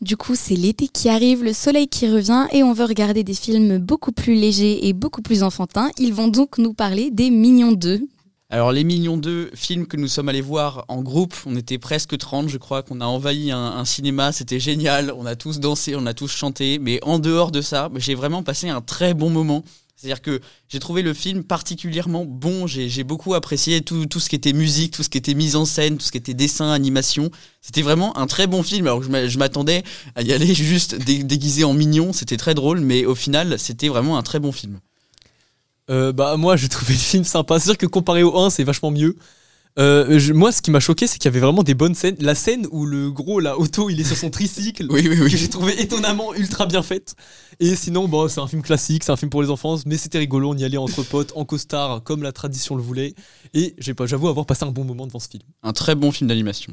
Du 0.00 0.16
coup, 0.16 0.34
c'est 0.36 0.54
l'été 0.54 0.86
qui 0.86 1.08
arrive, 1.08 1.42
le 1.42 1.52
soleil 1.52 1.88
qui 1.88 2.08
revient 2.08 2.46
et 2.52 2.62
on 2.62 2.72
veut 2.72 2.84
regarder 2.84 3.24
des 3.24 3.34
films 3.34 3.78
beaucoup 3.78 4.12
plus 4.12 4.34
légers 4.34 4.86
et 4.86 4.92
beaucoup 4.92 5.22
plus 5.22 5.42
enfantins. 5.42 5.90
Ils 5.98 6.14
vont 6.14 6.28
donc 6.28 6.58
nous 6.58 6.72
parler 6.72 7.10
des 7.10 7.30
Mignons 7.30 7.72
2. 7.72 8.02
Alors 8.50 8.72
les 8.72 8.82
Millions 8.82 9.18
2, 9.18 9.50
film 9.52 9.86
que 9.86 9.98
nous 9.98 10.08
sommes 10.08 10.30
allés 10.30 10.40
voir 10.40 10.86
en 10.88 11.02
groupe, 11.02 11.34
on 11.44 11.54
était 11.54 11.76
presque 11.76 12.16
30 12.16 12.48
je 12.48 12.56
crois, 12.56 12.82
qu'on 12.82 13.02
a 13.02 13.04
envahi 13.04 13.50
un, 13.50 13.58
un 13.58 13.84
cinéma, 13.84 14.32
c'était 14.32 14.58
génial, 14.58 15.12
on 15.14 15.26
a 15.26 15.36
tous 15.36 15.60
dansé, 15.60 15.94
on 15.96 16.06
a 16.06 16.14
tous 16.14 16.30
chanté, 16.30 16.78
mais 16.78 16.98
en 17.04 17.18
dehors 17.18 17.50
de 17.50 17.60
ça, 17.60 17.90
j'ai 17.96 18.14
vraiment 18.14 18.42
passé 18.42 18.70
un 18.70 18.80
très 18.80 19.12
bon 19.12 19.28
moment. 19.28 19.64
C'est-à-dire 20.00 20.22
que 20.22 20.40
j'ai 20.68 20.78
trouvé 20.78 21.02
le 21.02 21.12
film 21.12 21.42
particulièrement 21.42 22.24
bon, 22.24 22.68
j'ai 22.68 23.02
beaucoup 23.02 23.34
apprécié 23.34 23.80
tout, 23.80 24.06
tout 24.06 24.20
ce 24.20 24.28
qui 24.28 24.36
était 24.36 24.52
musique, 24.52 24.92
tout 24.92 25.02
ce 25.02 25.08
qui 25.08 25.18
était 25.18 25.34
mise 25.34 25.56
en 25.56 25.64
scène, 25.64 25.98
tout 25.98 26.04
ce 26.06 26.12
qui 26.12 26.18
était 26.18 26.34
dessin, 26.34 26.70
animation. 26.70 27.32
C'était 27.62 27.82
vraiment 27.82 28.16
un 28.16 28.28
très 28.28 28.46
bon 28.46 28.62
film, 28.62 28.86
alors 28.86 29.00
que 29.00 29.06
je 29.06 29.10
m'a- 29.10 29.26
je 29.26 29.38
m'attendais 29.38 29.82
à 30.14 30.22
y 30.22 30.32
aller 30.32 30.54
juste 30.54 30.94
dé- 30.94 31.24
déguisé 31.24 31.64
en 31.64 31.74
mignon, 31.74 32.12
c'était 32.12 32.36
très 32.36 32.54
drôle, 32.54 32.78
mais 32.78 33.06
au 33.06 33.16
final 33.16 33.58
c'était 33.58 33.88
vraiment 33.88 34.16
un 34.18 34.22
très 34.22 34.38
bon 34.38 34.52
film. 34.52 34.78
Euh, 35.90 36.12
bah 36.12 36.36
moi 36.36 36.56
j'ai 36.56 36.68
trouvé 36.68 36.92
le 36.92 36.98
film 37.00 37.24
sympa. 37.24 37.58
C'est 37.58 37.70
sûr 37.70 37.78
que 37.78 37.86
comparé 37.86 38.22
au 38.22 38.38
1 38.38 38.50
c'est 38.50 38.62
vachement 38.62 38.92
mieux. 38.92 39.16
Euh, 39.78 40.18
je- 40.18 40.32
moi 40.32 40.50
ce 40.50 40.60
qui 40.60 40.70
m'a 40.72 40.80
choqué 40.80 41.06
c'est 41.06 41.18
qu'il 41.18 41.26
y 41.26 41.32
avait 41.32 41.38
vraiment 41.40 41.62
des 41.62 41.74
bonnes 41.74 41.94
scènes. 41.94 42.16
La 42.20 42.34
scène 42.34 42.66
où 42.72 42.84
le 42.84 43.10
gros 43.12 43.38
la 43.38 43.56
auto 43.58 43.90
il 43.90 44.00
est 44.00 44.04
sur 44.04 44.16
son 44.16 44.30
tricycle. 44.30 44.86
Oui, 44.90 45.06
oui, 45.08 45.16
Que 45.16 45.22
oui. 45.24 45.30
j'ai 45.30 45.48
trouvé 45.48 45.80
étonnamment 45.80 46.34
ultra 46.34 46.66
bien 46.66 46.82
faite. 46.82 47.14
Et 47.60 47.74
sinon, 47.76 48.06
bon, 48.08 48.28
c'est 48.28 48.40
un 48.40 48.46
film 48.46 48.62
classique, 48.62 49.02
c'est 49.04 49.12
un 49.12 49.16
film 49.16 49.30
pour 49.30 49.42
les 49.42 49.50
enfants, 49.50 49.76
mais 49.86 49.96
c'était 49.96 50.18
rigolo, 50.18 50.50
on 50.50 50.56
y 50.56 50.64
allait 50.64 50.76
entre 50.78 51.02
potes, 51.02 51.32
en 51.36 51.44
costard, 51.44 52.02
comme 52.04 52.22
la 52.22 52.32
tradition 52.32 52.76
le 52.76 52.82
voulait. 52.82 53.14
Et 53.54 53.74
j'ai 53.78 53.94
pas, 53.94 54.06
j'avoue 54.06 54.28
avoir 54.28 54.46
passé 54.46 54.64
un 54.64 54.70
bon 54.70 54.84
moment 54.84 55.06
devant 55.06 55.18
ce 55.18 55.28
film. 55.28 55.42
Un 55.64 55.72
très 55.72 55.94
bon 55.94 56.12
film 56.12 56.28
d'animation. 56.28 56.72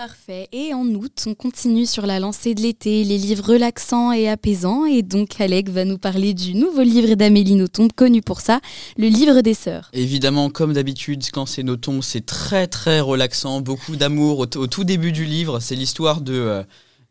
Parfait. 0.00 0.48
Et 0.52 0.72
en 0.72 0.86
août, 0.86 1.24
on 1.26 1.34
continue 1.34 1.84
sur 1.84 2.06
la 2.06 2.20
lancée 2.20 2.54
de 2.54 2.62
l'été, 2.62 3.04
les 3.04 3.18
livres 3.18 3.44
relaxants 3.52 4.12
et 4.12 4.30
apaisants. 4.30 4.86
Et 4.86 5.02
donc, 5.02 5.38
Alec 5.38 5.68
va 5.68 5.84
nous 5.84 5.98
parler 5.98 6.32
du 6.32 6.54
nouveau 6.54 6.80
livre 6.80 7.16
d'Amélie 7.16 7.54
Nothomb, 7.54 7.88
connu 7.94 8.22
pour 8.22 8.40
ça, 8.40 8.62
le 8.96 9.08
livre 9.08 9.42
des 9.42 9.52
sœurs. 9.52 9.90
Évidemment, 9.92 10.48
comme 10.48 10.72
d'habitude, 10.72 11.22
quand 11.34 11.44
c'est 11.44 11.62
nos 11.62 11.76
tombes, 11.76 12.02
c'est 12.02 12.24
très 12.24 12.66
très 12.66 13.00
relaxant, 13.00 13.60
beaucoup 13.60 13.94
d'amour. 13.94 14.38
Au, 14.38 14.46
tout 14.46 14.84
début 14.84 15.12
du 15.12 15.26
livre, 15.26 15.60
c'est 15.60 15.76
l'histoire 15.76 16.22
de, 16.22 16.32
euh, 16.32 16.62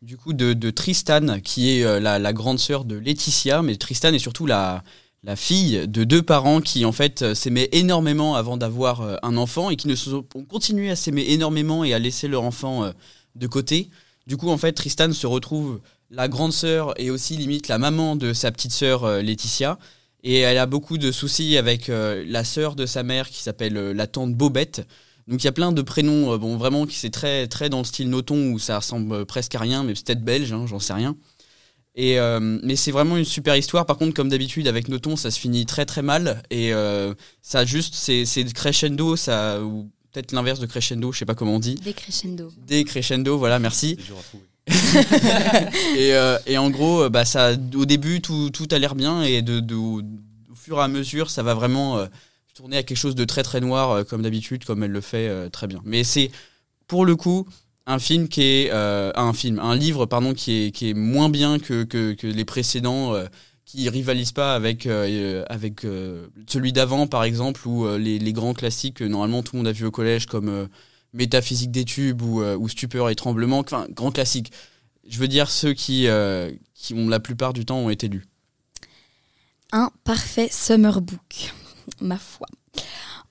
du 0.02 0.16
coup, 0.16 0.32
de 0.32 0.70
Tristan, 0.70 1.38
qui 1.38 1.70
est 1.70 1.84
euh, 1.84 2.00
la, 2.00 2.18
la 2.18 2.32
grande 2.32 2.58
sœur 2.58 2.84
de 2.84 2.96
Laetitia, 2.96 3.62
mais 3.62 3.76
Tristan 3.76 4.12
est 4.12 4.18
surtout 4.18 4.46
la, 4.46 4.82
la 5.22 5.36
fille 5.36 5.86
de 5.86 6.04
deux 6.04 6.22
parents 6.22 6.60
qui 6.60 6.84
en 6.84 6.92
fait 6.92 7.22
euh, 7.22 7.34
s'aimaient 7.34 7.68
énormément 7.72 8.36
avant 8.36 8.56
d'avoir 8.56 9.02
euh, 9.02 9.16
un 9.22 9.36
enfant 9.36 9.70
et 9.70 9.76
qui 9.76 9.88
ont 10.34 10.44
continué 10.44 10.90
à 10.90 10.96
s'aimer 10.96 11.26
énormément 11.28 11.84
et 11.84 11.92
à 11.92 11.98
laisser 11.98 12.26
leur 12.26 12.42
enfant 12.42 12.84
euh, 12.84 12.92
de 13.34 13.46
côté. 13.46 13.90
Du 14.26 14.36
coup, 14.36 14.48
en 14.48 14.56
fait, 14.56 14.72
Tristan 14.72 15.12
se 15.12 15.26
retrouve 15.26 15.80
la 16.10 16.28
grande 16.28 16.52
sœur 16.52 16.98
et 16.98 17.10
aussi 17.10 17.36
limite 17.36 17.68
la 17.68 17.78
maman 17.78 18.16
de 18.16 18.32
sa 18.32 18.50
petite 18.50 18.72
sœur 18.72 19.22
Laetitia. 19.22 19.78
Et 20.22 20.40
elle 20.40 20.58
a 20.58 20.66
beaucoup 20.66 20.98
de 20.98 21.12
soucis 21.12 21.56
avec 21.56 21.88
la 21.88 22.44
sœur 22.44 22.74
de 22.74 22.84
sa 22.84 23.02
mère 23.02 23.30
qui 23.30 23.42
s'appelle 23.42 23.72
la 23.72 24.06
tante 24.06 24.34
Bobette. 24.34 24.86
Donc 25.26 25.42
il 25.42 25.46
y 25.46 25.48
a 25.48 25.52
plein 25.52 25.72
de 25.72 25.82
prénoms, 25.82 26.36
bon 26.36 26.56
vraiment 26.56 26.84
qui 26.84 26.96
c'est 26.96 27.10
très 27.10 27.46
très 27.46 27.70
dans 27.70 27.78
le 27.78 27.84
style 27.84 28.10
Noton 28.10 28.52
où 28.52 28.58
ça 28.58 28.78
ressemble 28.78 29.24
presque 29.24 29.54
à 29.54 29.60
rien, 29.60 29.82
mais 29.82 29.94
peut-être 29.94 30.22
belge, 30.22 30.52
hein, 30.52 30.66
j'en 30.66 30.80
sais 30.80 30.92
rien. 30.92 31.16
Et, 32.02 32.18
euh, 32.18 32.40
mais 32.40 32.76
c'est 32.76 32.92
vraiment 32.92 33.18
une 33.18 33.26
super 33.26 33.54
histoire. 33.56 33.84
Par 33.84 33.98
contre, 33.98 34.14
comme 34.14 34.30
d'habitude, 34.30 34.66
avec 34.66 34.88
Noton, 34.88 35.16
ça 35.16 35.30
se 35.30 35.38
finit 35.38 35.66
très 35.66 35.84
très 35.84 36.00
mal. 36.00 36.42
Et 36.48 36.72
euh, 36.72 37.12
ça 37.42 37.66
juste, 37.66 37.94
c'est 37.94 38.24
crescendo, 38.54 39.16
ça, 39.16 39.60
ou 39.62 39.90
peut-être 40.10 40.32
l'inverse 40.32 40.60
de 40.60 40.66
crescendo, 40.66 41.12
je 41.12 41.18
sais 41.18 41.26
pas 41.26 41.34
comment 41.34 41.56
on 41.56 41.58
dit. 41.58 41.74
Décrescendo. 41.74 42.50
Décrescendo, 42.66 43.36
voilà, 43.36 43.58
merci. 43.58 43.96
C'est 43.98 44.06
dur 44.06 44.16
à 44.18 44.22
trouver. 44.22 44.44
et, 45.98 46.14
euh, 46.14 46.38
et 46.46 46.56
en 46.56 46.70
gros, 46.70 47.10
bah, 47.10 47.26
ça, 47.26 47.52
au 47.74 47.84
début, 47.84 48.22
tout, 48.22 48.48
tout 48.48 48.68
a 48.70 48.78
l'air 48.78 48.94
bien. 48.94 49.22
Et 49.22 49.42
de, 49.42 49.60
de- 49.60 49.74
au 49.76 50.00
fur 50.54 50.78
et 50.78 50.82
à 50.82 50.88
mesure, 50.88 51.28
ça 51.28 51.42
va 51.42 51.52
vraiment 51.52 51.98
euh, 51.98 52.06
tourner 52.54 52.78
à 52.78 52.82
quelque 52.82 52.96
chose 52.96 53.14
de 53.14 53.24
très 53.26 53.42
très 53.42 53.60
noir, 53.60 53.90
euh, 53.90 54.04
comme 54.04 54.22
d'habitude, 54.22 54.64
comme 54.64 54.82
elle 54.82 54.90
le 54.90 55.00
fait 55.02 55.28
euh, 55.28 55.50
très 55.50 55.66
bien. 55.66 55.82
Mais 55.84 56.02
c'est, 56.04 56.30
pour 56.86 57.04
le 57.04 57.14
coup, 57.14 57.46
un 57.86 57.98
film 57.98 58.28
qui 58.28 58.42
est 58.42 58.70
euh, 58.72 59.12
un 59.14 59.32
film, 59.32 59.58
un 59.58 59.76
livre 59.76 60.06
pardon 60.06 60.34
qui 60.34 60.66
est 60.66 60.70
qui 60.70 60.90
est 60.90 60.94
moins 60.94 61.28
bien 61.28 61.58
que 61.58 61.84
que, 61.84 62.26
les 62.26 62.44
précédents, 62.44 63.14
euh, 63.14 63.26
qui 63.64 63.88
rivalisent 63.88 64.32
pas 64.32 64.54
avec 64.54 64.86
euh, 64.86 65.44
avec 65.48 65.84
euh, 65.84 66.28
celui 66.46 66.72
d'avant 66.72 67.06
par 67.06 67.24
exemple 67.24 67.66
ou 67.66 67.86
les, 67.96 68.18
les 68.18 68.32
grands 68.32 68.54
classiques 68.54 68.98
que 68.98 69.04
normalement 69.04 69.42
tout 69.42 69.56
le 69.56 69.58
monde 69.58 69.68
a 69.68 69.72
vu 69.72 69.86
au 69.86 69.90
collège 69.90 70.26
comme 70.26 70.68
Métaphysique 71.12 71.72
des 71.72 71.84
tubes 71.84 72.22
ou, 72.22 72.68
Stupeur 72.68 73.10
et 73.10 73.16
tremblement, 73.16 73.58
enfin 73.58 73.86
grands 73.90 74.12
classiques. 74.12 74.52
Je 75.08 75.18
veux 75.18 75.28
dire 75.28 75.50
ceux 75.50 75.72
qui 75.72 76.06
qui 76.74 76.94
ont 76.94 77.08
la 77.08 77.20
plupart 77.20 77.52
du 77.52 77.64
temps 77.64 77.78
ont 77.78 77.90
été 77.90 78.08
lus. 78.08 78.24
Un 79.72 79.90
parfait 80.04 80.48
summer 80.50 81.00
book, 81.00 81.52
ma 82.00 82.18
foi. 82.18 82.46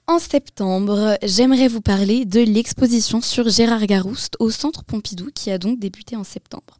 En 0.09 0.17
septembre, 0.17 1.19
j'aimerais 1.21 1.67
vous 1.67 1.81
parler 1.81 2.25
de 2.25 2.39
l'exposition 2.39 3.21
sur 3.21 3.47
Gérard 3.47 3.85
Garouste 3.85 4.37
au 4.39 4.49
Centre 4.49 4.83
Pompidou 4.83 5.29
qui 5.35 5.51
a 5.51 5.59
donc 5.59 5.77
débuté 5.77 6.15
en 6.15 6.23
septembre. 6.23 6.79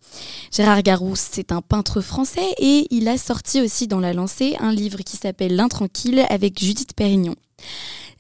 Gérard 0.51 0.81
Garouste, 0.81 1.29
c'est 1.33 1.51
un 1.51 1.61
peintre 1.61 2.01
français 2.01 2.55
et 2.57 2.87
il 2.89 3.07
a 3.07 3.19
sorti 3.19 3.61
aussi 3.61 3.85
dans 3.85 3.99
la 3.99 4.13
lancée 4.13 4.55
un 4.59 4.73
livre 4.73 5.01
qui 5.03 5.15
s'appelle 5.15 5.55
L'Intranquille 5.55 6.25
avec 6.27 6.57
Judith 6.57 6.95
Pérignon. 6.95 7.35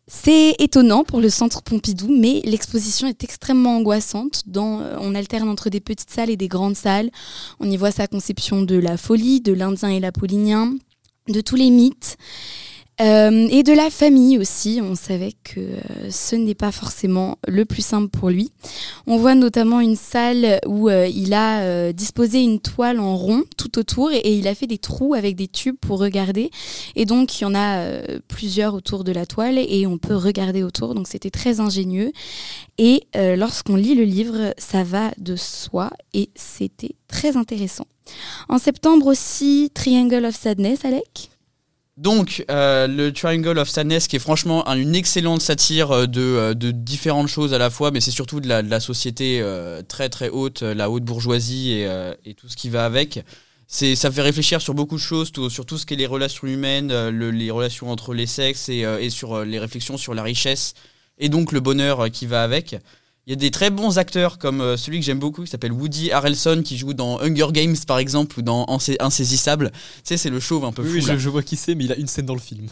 C'est 0.05 0.51
étonnant 0.59 1.03
pour 1.03 1.21
le 1.21 1.31
Centre 1.31 1.63
Pompidou, 1.63 2.15
mais 2.15 2.41
l'exposition 2.45 3.07
est 3.07 3.23
extrêmement 3.23 3.77
angoissante. 3.77 4.43
Euh, 4.55 4.95
on 4.99 5.15
alterne 5.15 5.49
entre 5.49 5.71
des 5.71 5.79
petites 5.79 6.11
salles 6.11 6.29
et 6.29 6.37
des 6.37 6.47
grandes 6.47 6.77
salles. 6.77 7.09
On 7.59 7.67
y 7.67 7.77
voit 7.77 7.89
sa 7.89 8.05
conception 8.05 8.61
de 8.61 8.75
la 8.75 8.95
folie, 8.95 9.41
de 9.41 9.53
l'Indien 9.53 9.89
et 9.89 9.99
l'Apollinien, 9.99 10.75
de 11.27 11.41
tous 11.41 11.55
les 11.55 11.71
mythes. 11.71 12.15
Euh, 13.01 13.47
et 13.49 13.63
de 13.63 13.71
la 13.71 13.89
famille 13.89 14.37
aussi, 14.37 14.81
on 14.83 14.93
savait 14.93 15.31
que 15.43 15.59
euh, 15.59 16.11
ce 16.11 16.35
n'est 16.35 16.55
pas 16.55 16.71
forcément 16.71 17.37
le 17.47 17.63
plus 17.63 17.81
simple 17.81 18.09
pour 18.09 18.29
lui. 18.29 18.51
On 19.07 19.17
voit 19.17 19.35
notamment 19.35 19.79
une 19.79 19.95
salle 19.95 20.59
où 20.65 20.89
euh, 20.89 21.07
il 21.07 21.33
a 21.33 21.93
disposé 21.93 22.41
une 22.41 22.59
toile 22.59 22.99
en 22.99 23.15
rond 23.15 23.43
tout 23.57 23.79
autour 23.79 24.11
et, 24.11 24.17
et 24.17 24.33
il 24.33 24.47
a 24.47 24.55
fait 24.55 24.67
des 24.67 24.77
trous 24.77 25.13
avec 25.13 25.37
des 25.37 25.47
tubes 25.47 25.77
pour 25.79 25.99
regarder. 25.99 26.51
Et 26.95 27.05
donc 27.05 27.39
il 27.39 27.43
y 27.43 27.47
en 27.47 27.55
a 27.55 28.01
plusieurs 28.27 28.73
autour 28.73 29.03
de 29.03 29.11
la 29.11 29.25
toile 29.25 29.57
et 29.57 29.87
on 29.87 29.97
peut 29.97 30.15
regarder 30.15 30.63
autour. 30.63 30.93
Donc 30.93 31.07
c'était 31.07 31.29
très 31.29 31.59
ingénieux. 31.61 32.11
Et 32.77 33.07
lorsqu'on 33.15 33.75
lit 33.75 33.95
le 33.95 34.03
livre, 34.03 34.53
ça 34.57 34.83
va 34.83 35.11
de 35.17 35.35
soi 35.35 35.91
et 36.13 36.29
c'était 36.35 36.95
très 37.07 37.37
intéressant. 37.37 37.87
En 38.49 38.57
septembre 38.57 39.07
aussi, 39.07 39.71
Triangle 39.73 40.25
of 40.25 40.35
Sadness, 40.35 40.83
Alec? 40.83 41.29
Donc, 41.99 42.45
euh, 42.49 42.87
le 42.87 43.11
Triangle 43.11 43.57
of 43.59 43.67
Sadness, 43.67 44.07
qui 44.07 44.15
est 44.15 44.19
franchement 44.19 44.65
un- 44.69 44.77
une 44.77 44.95
excellente 44.95 45.41
satire 45.41 45.91
euh, 45.91 46.05
de, 46.07 46.21
euh, 46.21 46.53
de 46.53 46.71
différentes 46.71 47.27
choses 47.27 47.53
à 47.53 47.57
la 47.57 47.69
fois, 47.69 47.91
mais 47.91 47.99
c'est 47.99 48.09
surtout 48.11 48.39
de 48.39 48.47
la, 48.47 48.61
de 48.61 48.69
la 48.69 48.79
société 48.79 49.41
euh, 49.41 49.81
très 49.85 50.07
très 50.07 50.29
haute, 50.29 50.63
euh, 50.63 50.73
la 50.73 50.89
haute 50.89 51.03
bourgeoisie 51.03 51.71
et, 51.73 51.87
euh, 51.87 52.13
et 52.23 52.35
tout 52.35 52.47
ce 52.47 52.55
qui 52.55 52.69
va 52.69 52.85
avec. 52.85 53.25
C'est, 53.67 53.95
ça 53.97 54.09
fait 54.11 54.21
réfléchir 54.21 54.61
sur 54.61 54.73
beaucoup 54.73 54.95
de 54.95 55.01
choses, 55.01 55.33
sur 55.49 55.65
tout 55.65 55.77
ce 55.77 55.85
qui 55.85 55.93
est 55.93 55.97
les 55.97 56.05
relations 56.07 56.47
humaines, 56.47 56.87
le- 57.09 57.31
les 57.31 57.51
relations 57.51 57.91
entre 57.91 58.13
les 58.13 58.27
sexes 58.27 58.69
et, 58.69 58.79
et 59.01 59.09
sur 59.09 59.43
les 59.43 59.59
réflexions 59.59 59.97
sur 59.97 60.13
la 60.13 60.23
richesse 60.23 60.75
et 61.17 61.27
donc 61.27 61.51
le 61.51 61.59
bonheur 61.59 62.09
qui 62.09 62.25
va 62.27 62.43
avec. 62.43 62.77
Il 63.29 63.33
y 63.33 63.33
a 63.33 63.35
des 63.35 63.51
très 63.51 63.69
bons 63.69 63.99
acteurs 63.99 64.39
comme 64.39 64.59
euh, 64.59 64.75
celui 64.75 64.99
que 64.99 65.05
j'aime 65.05 65.19
beaucoup 65.19 65.43
qui 65.43 65.51
s'appelle 65.51 65.71
Woody 65.71 66.11
Harrelson 66.11 66.63
qui 66.65 66.79
joue 66.79 66.95
dans 66.95 67.21
Hunger 67.21 67.49
Games 67.51 67.75
par 67.87 67.99
exemple 67.99 68.39
ou 68.39 68.41
dans 68.41 68.65
Insai- 68.65 68.97
Insaisissable. 68.99 69.69
Tu 69.69 69.77
sais, 70.03 70.17
c'est 70.17 70.31
le 70.31 70.39
chauve 70.39 70.65
un 70.65 70.71
peu 70.71 70.81
Oui, 70.81 70.87
fou. 70.89 70.95
oui, 70.95 71.01
je, 71.13 71.17
je 71.19 71.29
vois 71.29 71.43
qui 71.43 71.55
c'est, 71.55 71.75
mais 71.75 71.83
il 71.85 71.91
a 71.91 71.95
une 71.95 72.07
scène 72.07 72.25
dans 72.25 72.33
le 72.33 72.39
film. 72.39 72.65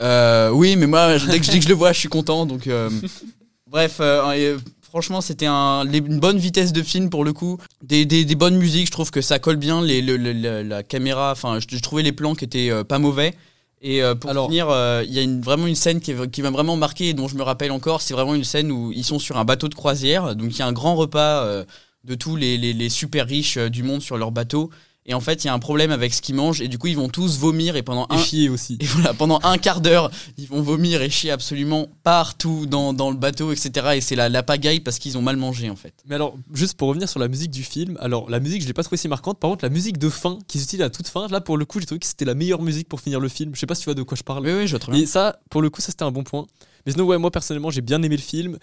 Euh, 0.00 0.48
oui, 0.50 0.74
mais 0.76 0.86
moi, 0.86 1.18
dès 1.18 1.38
que, 1.38 1.46
dès 1.50 1.58
que 1.58 1.64
je 1.64 1.68
le 1.68 1.74
vois, 1.74 1.92
je 1.92 1.98
suis 1.98 2.08
content. 2.08 2.46
Donc, 2.46 2.66
euh, 2.66 2.88
bref, 3.70 3.98
euh, 4.00 4.56
franchement, 4.80 5.20
c'était 5.20 5.44
un, 5.46 5.84
une 5.92 6.18
bonne 6.18 6.38
vitesse 6.38 6.72
de 6.72 6.82
film 6.82 7.10
pour 7.10 7.22
le 7.22 7.34
coup. 7.34 7.58
Des, 7.84 8.06
des, 8.06 8.24
des 8.24 8.34
bonnes 8.36 8.56
musiques, 8.56 8.86
je 8.86 8.92
trouve 8.92 9.10
que 9.10 9.20
ça 9.20 9.38
colle 9.38 9.56
bien. 9.56 9.82
Les, 9.82 10.00
le- 10.00 10.16
le- 10.16 10.32
le- 10.32 10.62
la 10.62 10.82
caméra, 10.82 11.30
enfin, 11.32 11.58
je, 11.60 11.76
je 11.76 11.82
trouvais 11.82 12.02
les 12.02 12.12
plans 12.12 12.34
qui 12.34 12.44
étaient 12.46 12.70
pas 12.84 12.98
mauvais. 12.98 13.34
Et 13.80 14.02
euh, 14.02 14.14
pour 14.14 14.30
Alors- 14.30 14.46
finir, 14.46 14.68
euh, 14.70 15.04
il 15.06 15.12
y 15.12 15.18
a 15.18 15.22
une, 15.22 15.40
vraiment 15.40 15.66
une 15.66 15.74
scène 15.76 16.00
qui, 16.00 16.12
qui 16.32 16.42
m'a 16.42 16.50
vraiment 16.50 16.76
marqué 16.76 17.10
et 17.10 17.14
dont 17.14 17.28
je 17.28 17.36
me 17.36 17.42
rappelle 17.42 17.70
encore. 17.70 18.02
C'est 18.02 18.14
vraiment 18.14 18.34
une 18.34 18.44
scène 18.44 18.72
où 18.72 18.92
ils 18.92 19.04
sont 19.04 19.18
sur 19.18 19.36
un 19.36 19.44
bateau 19.44 19.68
de 19.68 19.74
croisière. 19.74 20.34
Donc, 20.34 20.50
il 20.52 20.58
y 20.58 20.62
a 20.62 20.66
un 20.66 20.72
grand 20.72 20.96
repas 20.96 21.44
euh, 21.44 21.64
de 22.04 22.14
tous 22.14 22.36
les, 22.36 22.58
les, 22.58 22.72
les 22.72 22.88
super 22.88 23.26
riches 23.26 23.58
du 23.58 23.82
monde 23.82 24.02
sur 24.02 24.16
leur 24.18 24.32
bateau. 24.32 24.70
Et 25.08 25.14
en 25.14 25.20
fait, 25.20 25.42
il 25.42 25.46
y 25.46 25.50
a 25.50 25.54
un 25.54 25.58
problème 25.58 25.90
avec 25.90 26.12
ce 26.12 26.20
qu'ils 26.20 26.34
mangent. 26.34 26.60
Et 26.60 26.68
du 26.68 26.76
coup, 26.78 26.86
ils 26.86 26.96
vont 26.96 27.08
tous 27.08 27.38
vomir. 27.38 27.76
Et 27.76 27.82
pendant 27.82 28.06
Et 28.10 28.14
un, 28.14 28.18
chier 28.18 28.48
aussi. 28.50 28.76
et 28.80 28.84
voilà, 28.84 29.14
pendant 29.14 29.40
un 29.42 29.56
quart 29.56 29.80
d'heure, 29.80 30.10
ils 30.36 30.46
vont 30.46 30.60
vomir 30.60 31.00
et 31.00 31.08
chier 31.08 31.30
absolument 31.30 31.88
partout 32.02 32.66
dans, 32.66 32.92
dans 32.92 33.10
le 33.10 33.16
bateau, 33.16 33.50
etc. 33.50 33.94
Et 33.96 34.00
c'est 34.02 34.16
la, 34.16 34.28
la 34.28 34.42
pagaille 34.42 34.80
parce 34.80 34.98
qu'ils 34.98 35.16
ont 35.16 35.22
mal 35.22 35.36
mangé, 35.36 35.70
en 35.70 35.76
fait. 35.76 35.94
Mais 36.06 36.14
alors, 36.14 36.36
juste 36.52 36.74
pour 36.74 36.88
revenir 36.88 37.08
sur 37.08 37.18
la 37.18 37.28
musique 37.28 37.50
du 37.50 37.64
film, 37.64 37.96
alors 38.00 38.28
la 38.28 38.38
musique, 38.38 38.60
je 38.60 38.66
l'ai 38.66 38.74
pas 38.74 38.82
trouvée 38.82 38.98
si 38.98 39.08
marquante. 39.08 39.40
Par 39.40 39.50
contre, 39.50 39.64
la 39.64 39.70
musique 39.70 39.96
de 39.96 40.10
fin, 40.10 40.38
qui 40.46 40.60
s'utilise 40.60 40.84
à 40.84 40.90
toute 40.90 41.08
fin, 41.08 41.26
là 41.28 41.40
pour 41.40 41.56
le 41.56 41.64
coup, 41.64 41.80
j'ai 41.80 41.86
trouvé 41.86 41.98
que 41.98 42.06
c'était 42.06 42.26
la 42.26 42.34
meilleure 42.34 42.60
musique 42.60 42.88
pour 42.88 43.00
finir 43.00 43.18
le 43.18 43.28
film. 43.28 43.54
Je 43.54 43.60
sais 43.60 43.66
pas 43.66 43.74
si 43.74 43.82
tu 43.82 43.86
vois 43.86 43.94
de 43.94 44.02
quoi 44.02 44.16
je 44.16 44.22
parle. 44.22 44.44
Oui, 44.44 44.52
oui, 44.52 44.66
je 44.66 44.72
vois 44.72 44.78
très 44.78 44.92
bien. 44.92 45.00
Et 45.00 45.06
ça, 45.06 45.38
pour 45.48 45.62
le 45.62 45.70
coup, 45.70 45.80
ça 45.80 45.90
c'était 45.90 46.04
un 46.04 46.12
bon 46.12 46.22
point. 46.22 46.46
Mais 46.84 46.92
sinon, 46.92 47.04
ouais, 47.06 47.16
moi 47.16 47.30
personnellement, 47.30 47.70
j'ai 47.70 47.80
bien 47.80 48.02
aimé 48.02 48.16
le 48.16 48.22
film. 48.22 48.58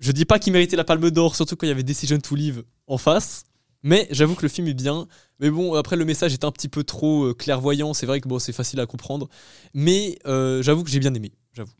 Je 0.00 0.12
dis 0.12 0.24
pas 0.24 0.38
qu'il 0.38 0.52
méritait 0.52 0.76
la 0.76 0.84
Palme 0.84 1.10
d'Or, 1.10 1.36
surtout 1.36 1.56
quand 1.56 1.66
il 1.66 1.70
y 1.70 1.72
avait 1.72 1.82
Decision 1.82 2.18
to 2.18 2.34
Live 2.34 2.64
en 2.86 2.98
face. 2.98 3.44
Mais 3.84 4.08
j'avoue 4.10 4.34
que 4.34 4.42
le 4.42 4.48
film 4.48 4.66
est 4.66 4.74
bien. 4.74 5.06
Mais 5.38 5.50
bon, 5.50 5.74
après 5.74 5.94
le 5.94 6.04
message 6.04 6.32
est 6.32 6.44
un 6.44 6.50
petit 6.50 6.68
peu 6.68 6.82
trop 6.82 7.26
euh, 7.26 7.34
clairvoyant. 7.34 7.94
C'est 7.94 8.06
vrai 8.06 8.20
que 8.20 8.28
bon, 8.28 8.40
c'est 8.40 8.52
facile 8.52 8.80
à 8.80 8.86
comprendre. 8.86 9.28
Mais 9.74 10.18
euh, 10.26 10.62
j'avoue 10.62 10.82
que 10.82 10.90
j'ai 10.90 10.98
bien 10.98 11.14
aimé. 11.14 11.30
J'avoue. 11.52 11.70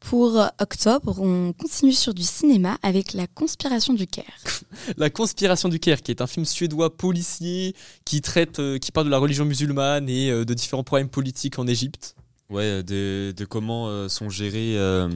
Pour 0.00 0.38
euh, 0.38 0.46
octobre, 0.60 1.20
on 1.20 1.52
continue 1.52 1.92
sur 1.92 2.14
du 2.14 2.22
cinéma 2.22 2.78
avec 2.82 3.12
La 3.12 3.26
conspiration 3.26 3.94
du 3.94 4.06
Caire. 4.06 4.24
La 4.96 5.10
conspiration 5.10 5.68
du 5.68 5.78
Caire, 5.80 6.02
qui 6.02 6.10
est 6.10 6.22
un 6.22 6.26
film 6.26 6.46
suédois 6.46 6.96
policier 6.96 7.74
qui 8.04 8.20
traite, 8.20 8.58
euh, 8.58 8.78
qui 8.78 8.92
parle 8.92 9.06
de 9.06 9.10
la 9.10 9.18
religion 9.18 9.44
musulmane 9.44 10.08
et 10.08 10.30
euh, 10.30 10.44
de 10.44 10.54
différents 10.54 10.84
problèmes 10.84 11.08
politiques 11.08 11.58
en 11.58 11.66
Égypte. 11.66 12.14
Ouais, 12.48 12.82
de, 12.82 13.34
de 13.36 13.44
comment 13.44 13.88
euh, 13.88 14.08
sont 14.08 14.30
gérés, 14.30 14.78
euh, 14.78 15.10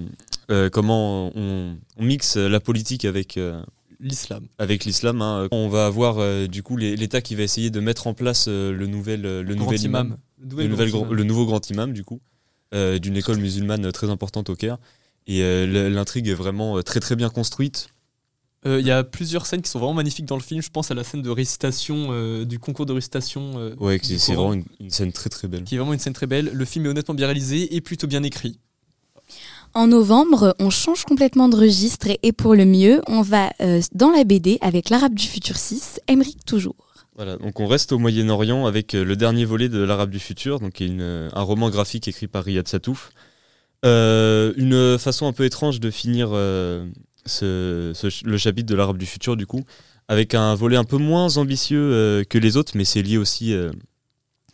euh, 0.50 0.68
comment 0.68 1.30
on, 1.34 1.78
on 1.96 2.04
mixe 2.04 2.36
la 2.36 2.60
politique 2.60 3.06
avec, 3.06 3.38
euh, 3.38 3.62
L'islam. 4.02 4.46
avec 4.58 4.84
l'islam. 4.84 5.22
hein. 5.22 5.48
On 5.52 5.68
va 5.68 5.86
avoir 5.86 6.18
euh, 6.18 6.46
du 6.48 6.62
coup 6.62 6.76
l'État 6.76 7.20
qui 7.22 7.34
va 7.36 7.44
essayer 7.44 7.70
de 7.70 7.80
mettre 7.80 8.06
en 8.08 8.14
place 8.14 8.46
euh, 8.48 8.72
le 8.72 8.86
nouvel, 8.86 9.24
euh, 9.24 9.42
le 9.42 9.54
Grand 9.54 9.66
nouvel 9.66 9.80
imam, 9.82 10.16
Le, 10.38 10.44
le, 10.44 10.48
nouvel 10.50 10.68
nouvel 10.70 10.88
grand 10.90 10.98
grand- 10.98 11.06
imam. 11.08 11.16
le 11.18 11.24
nouveau 11.24 11.46
grand 11.46 11.70
imam 11.70 11.92
du 11.92 12.04
coup, 12.04 12.20
d'une 12.72 13.16
école 13.16 13.38
musulmane 13.38 13.90
très 13.92 14.10
importante 14.10 14.50
au 14.50 14.56
Caire. 14.56 14.78
Et 15.28 15.40
l'intrigue 15.90 16.26
est 16.28 16.34
vraiment 16.34 16.82
très 16.82 16.98
très 17.00 17.14
bien 17.16 17.28
construite. 17.30 17.88
Il 18.64 18.80
y 18.86 18.90
a 18.90 19.04
plusieurs 19.04 19.46
scènes 19.46 19.60
qui 19.62 19.70
sont 19.70 19.78
vraiment 19.78 19.94
magnifiques 19.94 20.24
dans 20.26 20.36
le 20.36 20.42
film. 20.42 20.62
Je 20.62 20.70
pense 20.70 20.90
à 20.90 20.94
la 20.94 21.04
scène 21.04 21.22
de 21.22 21.30
récitation, 21.30 22.42
du 22.44 22.58
concours 22.58 22.86
de 22.86 22.92
récitation. 22.92 23.72
Ouais, 23.78 24.00
c'est 24.02 24.16
vraiment 24.34 24.54
une, 24.54 24.64
une 24.80 24.90
scène 24.90 25.12
très 25.12 25.30
très 25.30 25.48
belle. 25.48 25.64
Qui 25.64 25.74
est 25.74 25.78
vraiment 25.78 25.92
une 25.92 25.98
scène 26.00 26.12
très 26.12 26.26
belle. 26.26 26.50
Le 26.52 26.64
film 26.64 26.86
est 26.86 26.88
honnêtement 26.88 27.14
bien 27.14 27.26
réalisé 27.26 27.74
et 27.76 27.80
plutôt 27.80 28.06
bien 28.06 28.22
écrit. 28.22 28.58
En 29.74 29.86
novembre, 29.86 30.54
on 30.58 30.68
change 30.68 31.04
complètement 31.04 31.48
de 31.48 31.56
registre 31.56 32.08
et, 32.22 32.32
pour 32.32 32.54
le 32.54 32.66
mieux, 32.66 33.00
on 33.06 33.22
va 33.22 33.52
euh, 33.62 33.80
dans 33.94 34.10
la 34.10 34.24
BD 34.24 34.58
avec 34.60 34.90
l'Arabe 34.90 35.14
du 35.14 35.26
futur 35.26 35.56
6, 35.56 36.00
Emmerich 36.08 36.44
toujours. 36.44 36.76
Voilà, 37.16 37.38
donc 37.38 37.58
on 37.58 37.66
reste 37.66 37.92
au 37.92 37.98
Moyen-Orient 37.98 38.66
avec 38.66 38.94
euh, 38.94 39.02
le 39.02 39.16
dernier 39.16 39.46
volet 39.46 39.70
de 39.70 39.82
l'Arabe 39.82 40.10
du 40.10 40.18
futur, 40.18 40.60
donc 40.60 40.80
une, 40.80 41.00
euh, 41.00 41.30
un 41.32 41.42
roman 41.42 41.70
graphique 41.70 42.06
écrit 42.06 42.26
par 42.26 42.44
Riyad 42.44 42.68
Satouf. 42.68 43.12
Une 43.84 44.98
façon 44.98 45.26
un 45.26 45.32
peu 45.32 45.44
étrange 45.44 45.80
de 45.80 45.90
finir 45.90 46.30
le 46.32 47.92
chapitre 48.36 48.68
de 48.68 48.74
l'Arabe 48.74 48.98
du 48.98 49.06
futur, 49.06 49.36
du 49.36 49.46
coup, 49.46 49.62
avec 50.06 50.34
un 50.34 50.54
volet 50.54 50.76
un 50.76 50.84
peu 50.84 50.98
moins 50.98 51.36
ambitieux 51.38 52.24
que 52.28 52.38
les 52.38 52.56
autres, 52.56 52.72
mais 52.76 52.84
c'est 52.84 53.02
lié 53.02 53.16
aussi, 53.16 53.52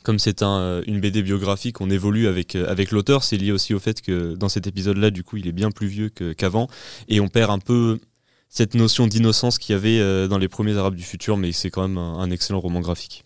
comme 0.09 0.19
c'est 0.19 0.41
un, 0.43 0.59
euh, 0.59 0.83
une 0.87 1.01
BD 1.01 1.21
biographique, 1.23 1.83
on 1.83 1.91
évolue 1.91 2.29
avec, 2.29 2.57
euh, 2.57 2.67
avec 2.67 2.93
l'auteur, 2.93 3.23
c'est 3.23 3.37
lié 3.37 3.53
aussi 3.53 3.75
au 3.75 3.79
fait 3.79 4.01
que 4.01 4.35
dans 4.37 4.49
cet 4.49 4.67
épisode-là, 4.67 5.11
du 5.11 5.23
coup, 5.23 5.37
il 5.37 5.47
est 5.47 5.53
bien 5.53 5.71
plus 5.71 5.87
vieux 5.87 6.09
que- 6.09 6.33
qu'avant, 6.33 6.67
et 7.11 7.21
on 7.21 7.29
perd 7.29 7.51
un 7.51 7.59
peu 7.59 7.99
cette 8.49 8.75
notion 8.75 9.07
d'innocence 9.07 9.59
qu'il 9.59 9.75
y 9.75 9.77
avait 9.77 10.01
euh, 10.01 10.27
dans 10.27 10.39
les 10.39 10.49
premiers 10.49 10.79
Arabes 10.79 10.95
du 10.95 11.03
futur, 11.03 11.37
mais 11.37 11.53
c'est 11.53 11.69
quand 11.69 11.83
même 11.87 11.99
un, 11.99 12.15
un 12.21 12.31
excellent 12.31 12.59
roman 12.59 12.81
graphique. 12.81 13.23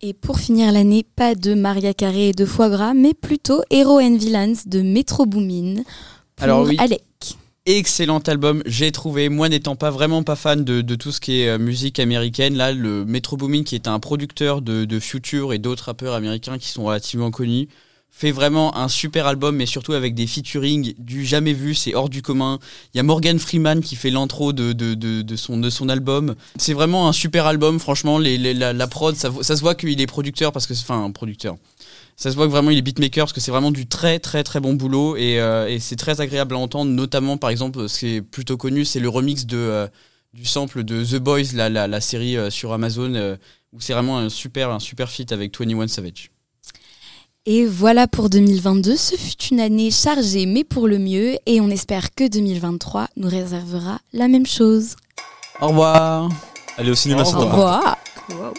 Et 0.00 0.12
pour 0.12 0.40
finir 0.40 0.72
l'année, 0.72 1.04
pas 1.04 1.36
de 1.36 1.54
Maria 1.54 1.94
Carré 1.94 2.30
et 2.30 2.32
de 2.32 2.44
foie 2.44 2.68
gras, 2.68 2.94
mais 2.94 3.14
plutôt 3.14 3.62
Hero 3.70 4.00
and 4.00 4.16
Villains 4.16 4.54
de 4.66 4.82
Metro 4.82 5.24
Boomin. 5.24 5.84
Pour 6.34 6.42
Alors 6.44 6.66
oui. 6.66 6.74
Alec. 6.80 7.04
Excellent 7.76 8.20
album, 8.20 8.62
j'ai 8.64 8.90
trouvé. 8.92 9.28
Moi, 9.28 9.48
n'étant 9.48 9.76
pas 9.76 9.90
vraiment 9.90 10.22
pas 10.22 10.36
fan 10.36 10.64
de, 10.64 10.94
tout 10.94 11.12
ce 11.12 11.20
qui 11.20 11.42
est 11.42 11.48
euh, 11.48 11.58
musique 11.58 11.98
américaine, 12.00 12.56
là, 12.56 12.72
le 12.72 13.04
Metro 13.04 13.36
Boomin, 13.36 13.62
qui 13.62 13.74
est 13.74 13.86
un 13.86 14.00
producteur 14.00 14.62
de, 14.62 14.86
de 14.86 15.00
Future 15.00 15.52
et 15.52 15.58
d'autres 15.58 15.84
rappeurs 15.84 16.14
américains 16.14 16.58
qui 16.58 16.68
sont 16.68 16.84
relativement 16.84 17.30
connus, 17.30 17.68
fait 18.10 18.32
vraiment 18.32 18.76
un 18.76 18.88
super 18.88 19.28
album, 19.28 19.54
mais 19.54 19.66
surtout 19.66 19.92
avec 19.92 20.14
des 20.14 20.26
featuring 20.26 20.94
du 20.98 21.24
jamais 21.24 21.52
vu, 21.52 21.74
c'est 21.76 21.94
hors 21.94 22.08
du 22.08 22.20
commun. 22.20 22.58
Il 22.92 22.96
y 22.96 23.00
a 23.00 23.04
Morgan 23.04 23.38
Freeman 23.38 23.80
qui 23.80 23.94
fait 23.94 24.10
l'intro 24.10 24.52
de, 24.52 24.72
de, 24.72 24.94
de, 24.94 25.36
son, 25.36 25.56
de 25.58 25.70
son 25.70 25.88
album. 25.88 26.34
C'est 26.56 26.72
vraiment 26.72 27.08
un 27.08 27.12
super 27.12 27.46
album, 27.46 27.78
franchement. 27.78 28.18
La, 28.18 28.86
prod, 28.88 29.14
ça, 29.14 29.30
se 29.30 29.60
voit 29.60 29.76
qu'il 29.76 30.00
est 30.00 30.06
producteur, 30.08 30.50
parce 30.50 30.66
que 30.66 30.74
c'est 30.74 30.82
enfin 30.82 31.08
producteur. 31.12 31.56
Ça 32.16 32.32
se 32.32 32.36
voit 32.36 32.46
que 32.46 32.50
vraiment 32.50 32.70
il 32.70 32.78
est 32.78 32.82
beatmaker 32.82 33.26
parce 33.26 33.32
que 33.32 33.40
c'est 33.40 33.52
vraiment 33.52 33.70
du 33.70 33.86
très 33.86 34.18
très 34.18 34.42
très 34.42 34.58
bon 34.58 34.74
boulot 34.74 35.16
et, 35.16 35.40
euh, 35.40 35.78
c'est 35.78 35.94
très 35.94 36.20
agréable 36.20 36.56
à 36.56 36.58
entendre, 36.58 36.90
notamment 36.90 37.36
par 37.36 37.48
exemple 37.48 37.88
ce 37.88 38.00
qui 38.00 38.06
est 38.16 38.22
plutôt 38.22 38.56
connu, 38.56 38.84
c'est 38.84 38.98
le 38.98 39.08
remix 39.08 39.46
de 39.46 39.56
euh, 39.56 39.86
du 40.34 40.44
sample 40.44 40.82
de 40.82 41.04
The 41.04 41.20
Boys, 41.22 41.54
la, 41.54 41.68
la, 41.68 41.86
la 41.86 42.00
série 42.00 42.36
euh, 42.36 42.50
sur 42.50 42.72
Amazon, 42.72 43.38
où 43.72 43.80
c'est 43.80 43.92
vraiment 43.92 44.18
un 44.18 44.30
super 44.30 44.70
un 44.70 44.80
super 44.80 45.08
feat 45.08 45.30
avec 45.30 45.56
21 45.56 45.86
Savage. 45.86 46.32
Et 47.50 47.64
voilà 47.64 48.06
pour 48.06 48.28
2022, 48.28 48.94
ce 48.94 49.16
fut 49.16 49.42
une 49.52 49.60
année 49.60 49.90
chargée 49.90 50.44
mais 50.44 50.64
pour 50.64 50.86
le 50.86 50.98
mieux 50.98 51.38
et 51.46 51.62
on 51.62 51.70
espère 51.70 52.14
que 52.14 52.28
2023 52.28 53.08
nous 53.16 53.30
réservera 53.30 54.00
la 54.12 54.28
même 54.28 54.44
chose. 54.44 54.96
Au 55.58 55.68
revoir. 55.68 56.28
Allez 56.76 56.90
au 56.90 56.94
cinéma 56.94 57.22
Au 57.22 57.24
ce 57.24 57.36
Au 57.36 57.38
revoir. 57.38 57.96
Wow. 58.28 58.52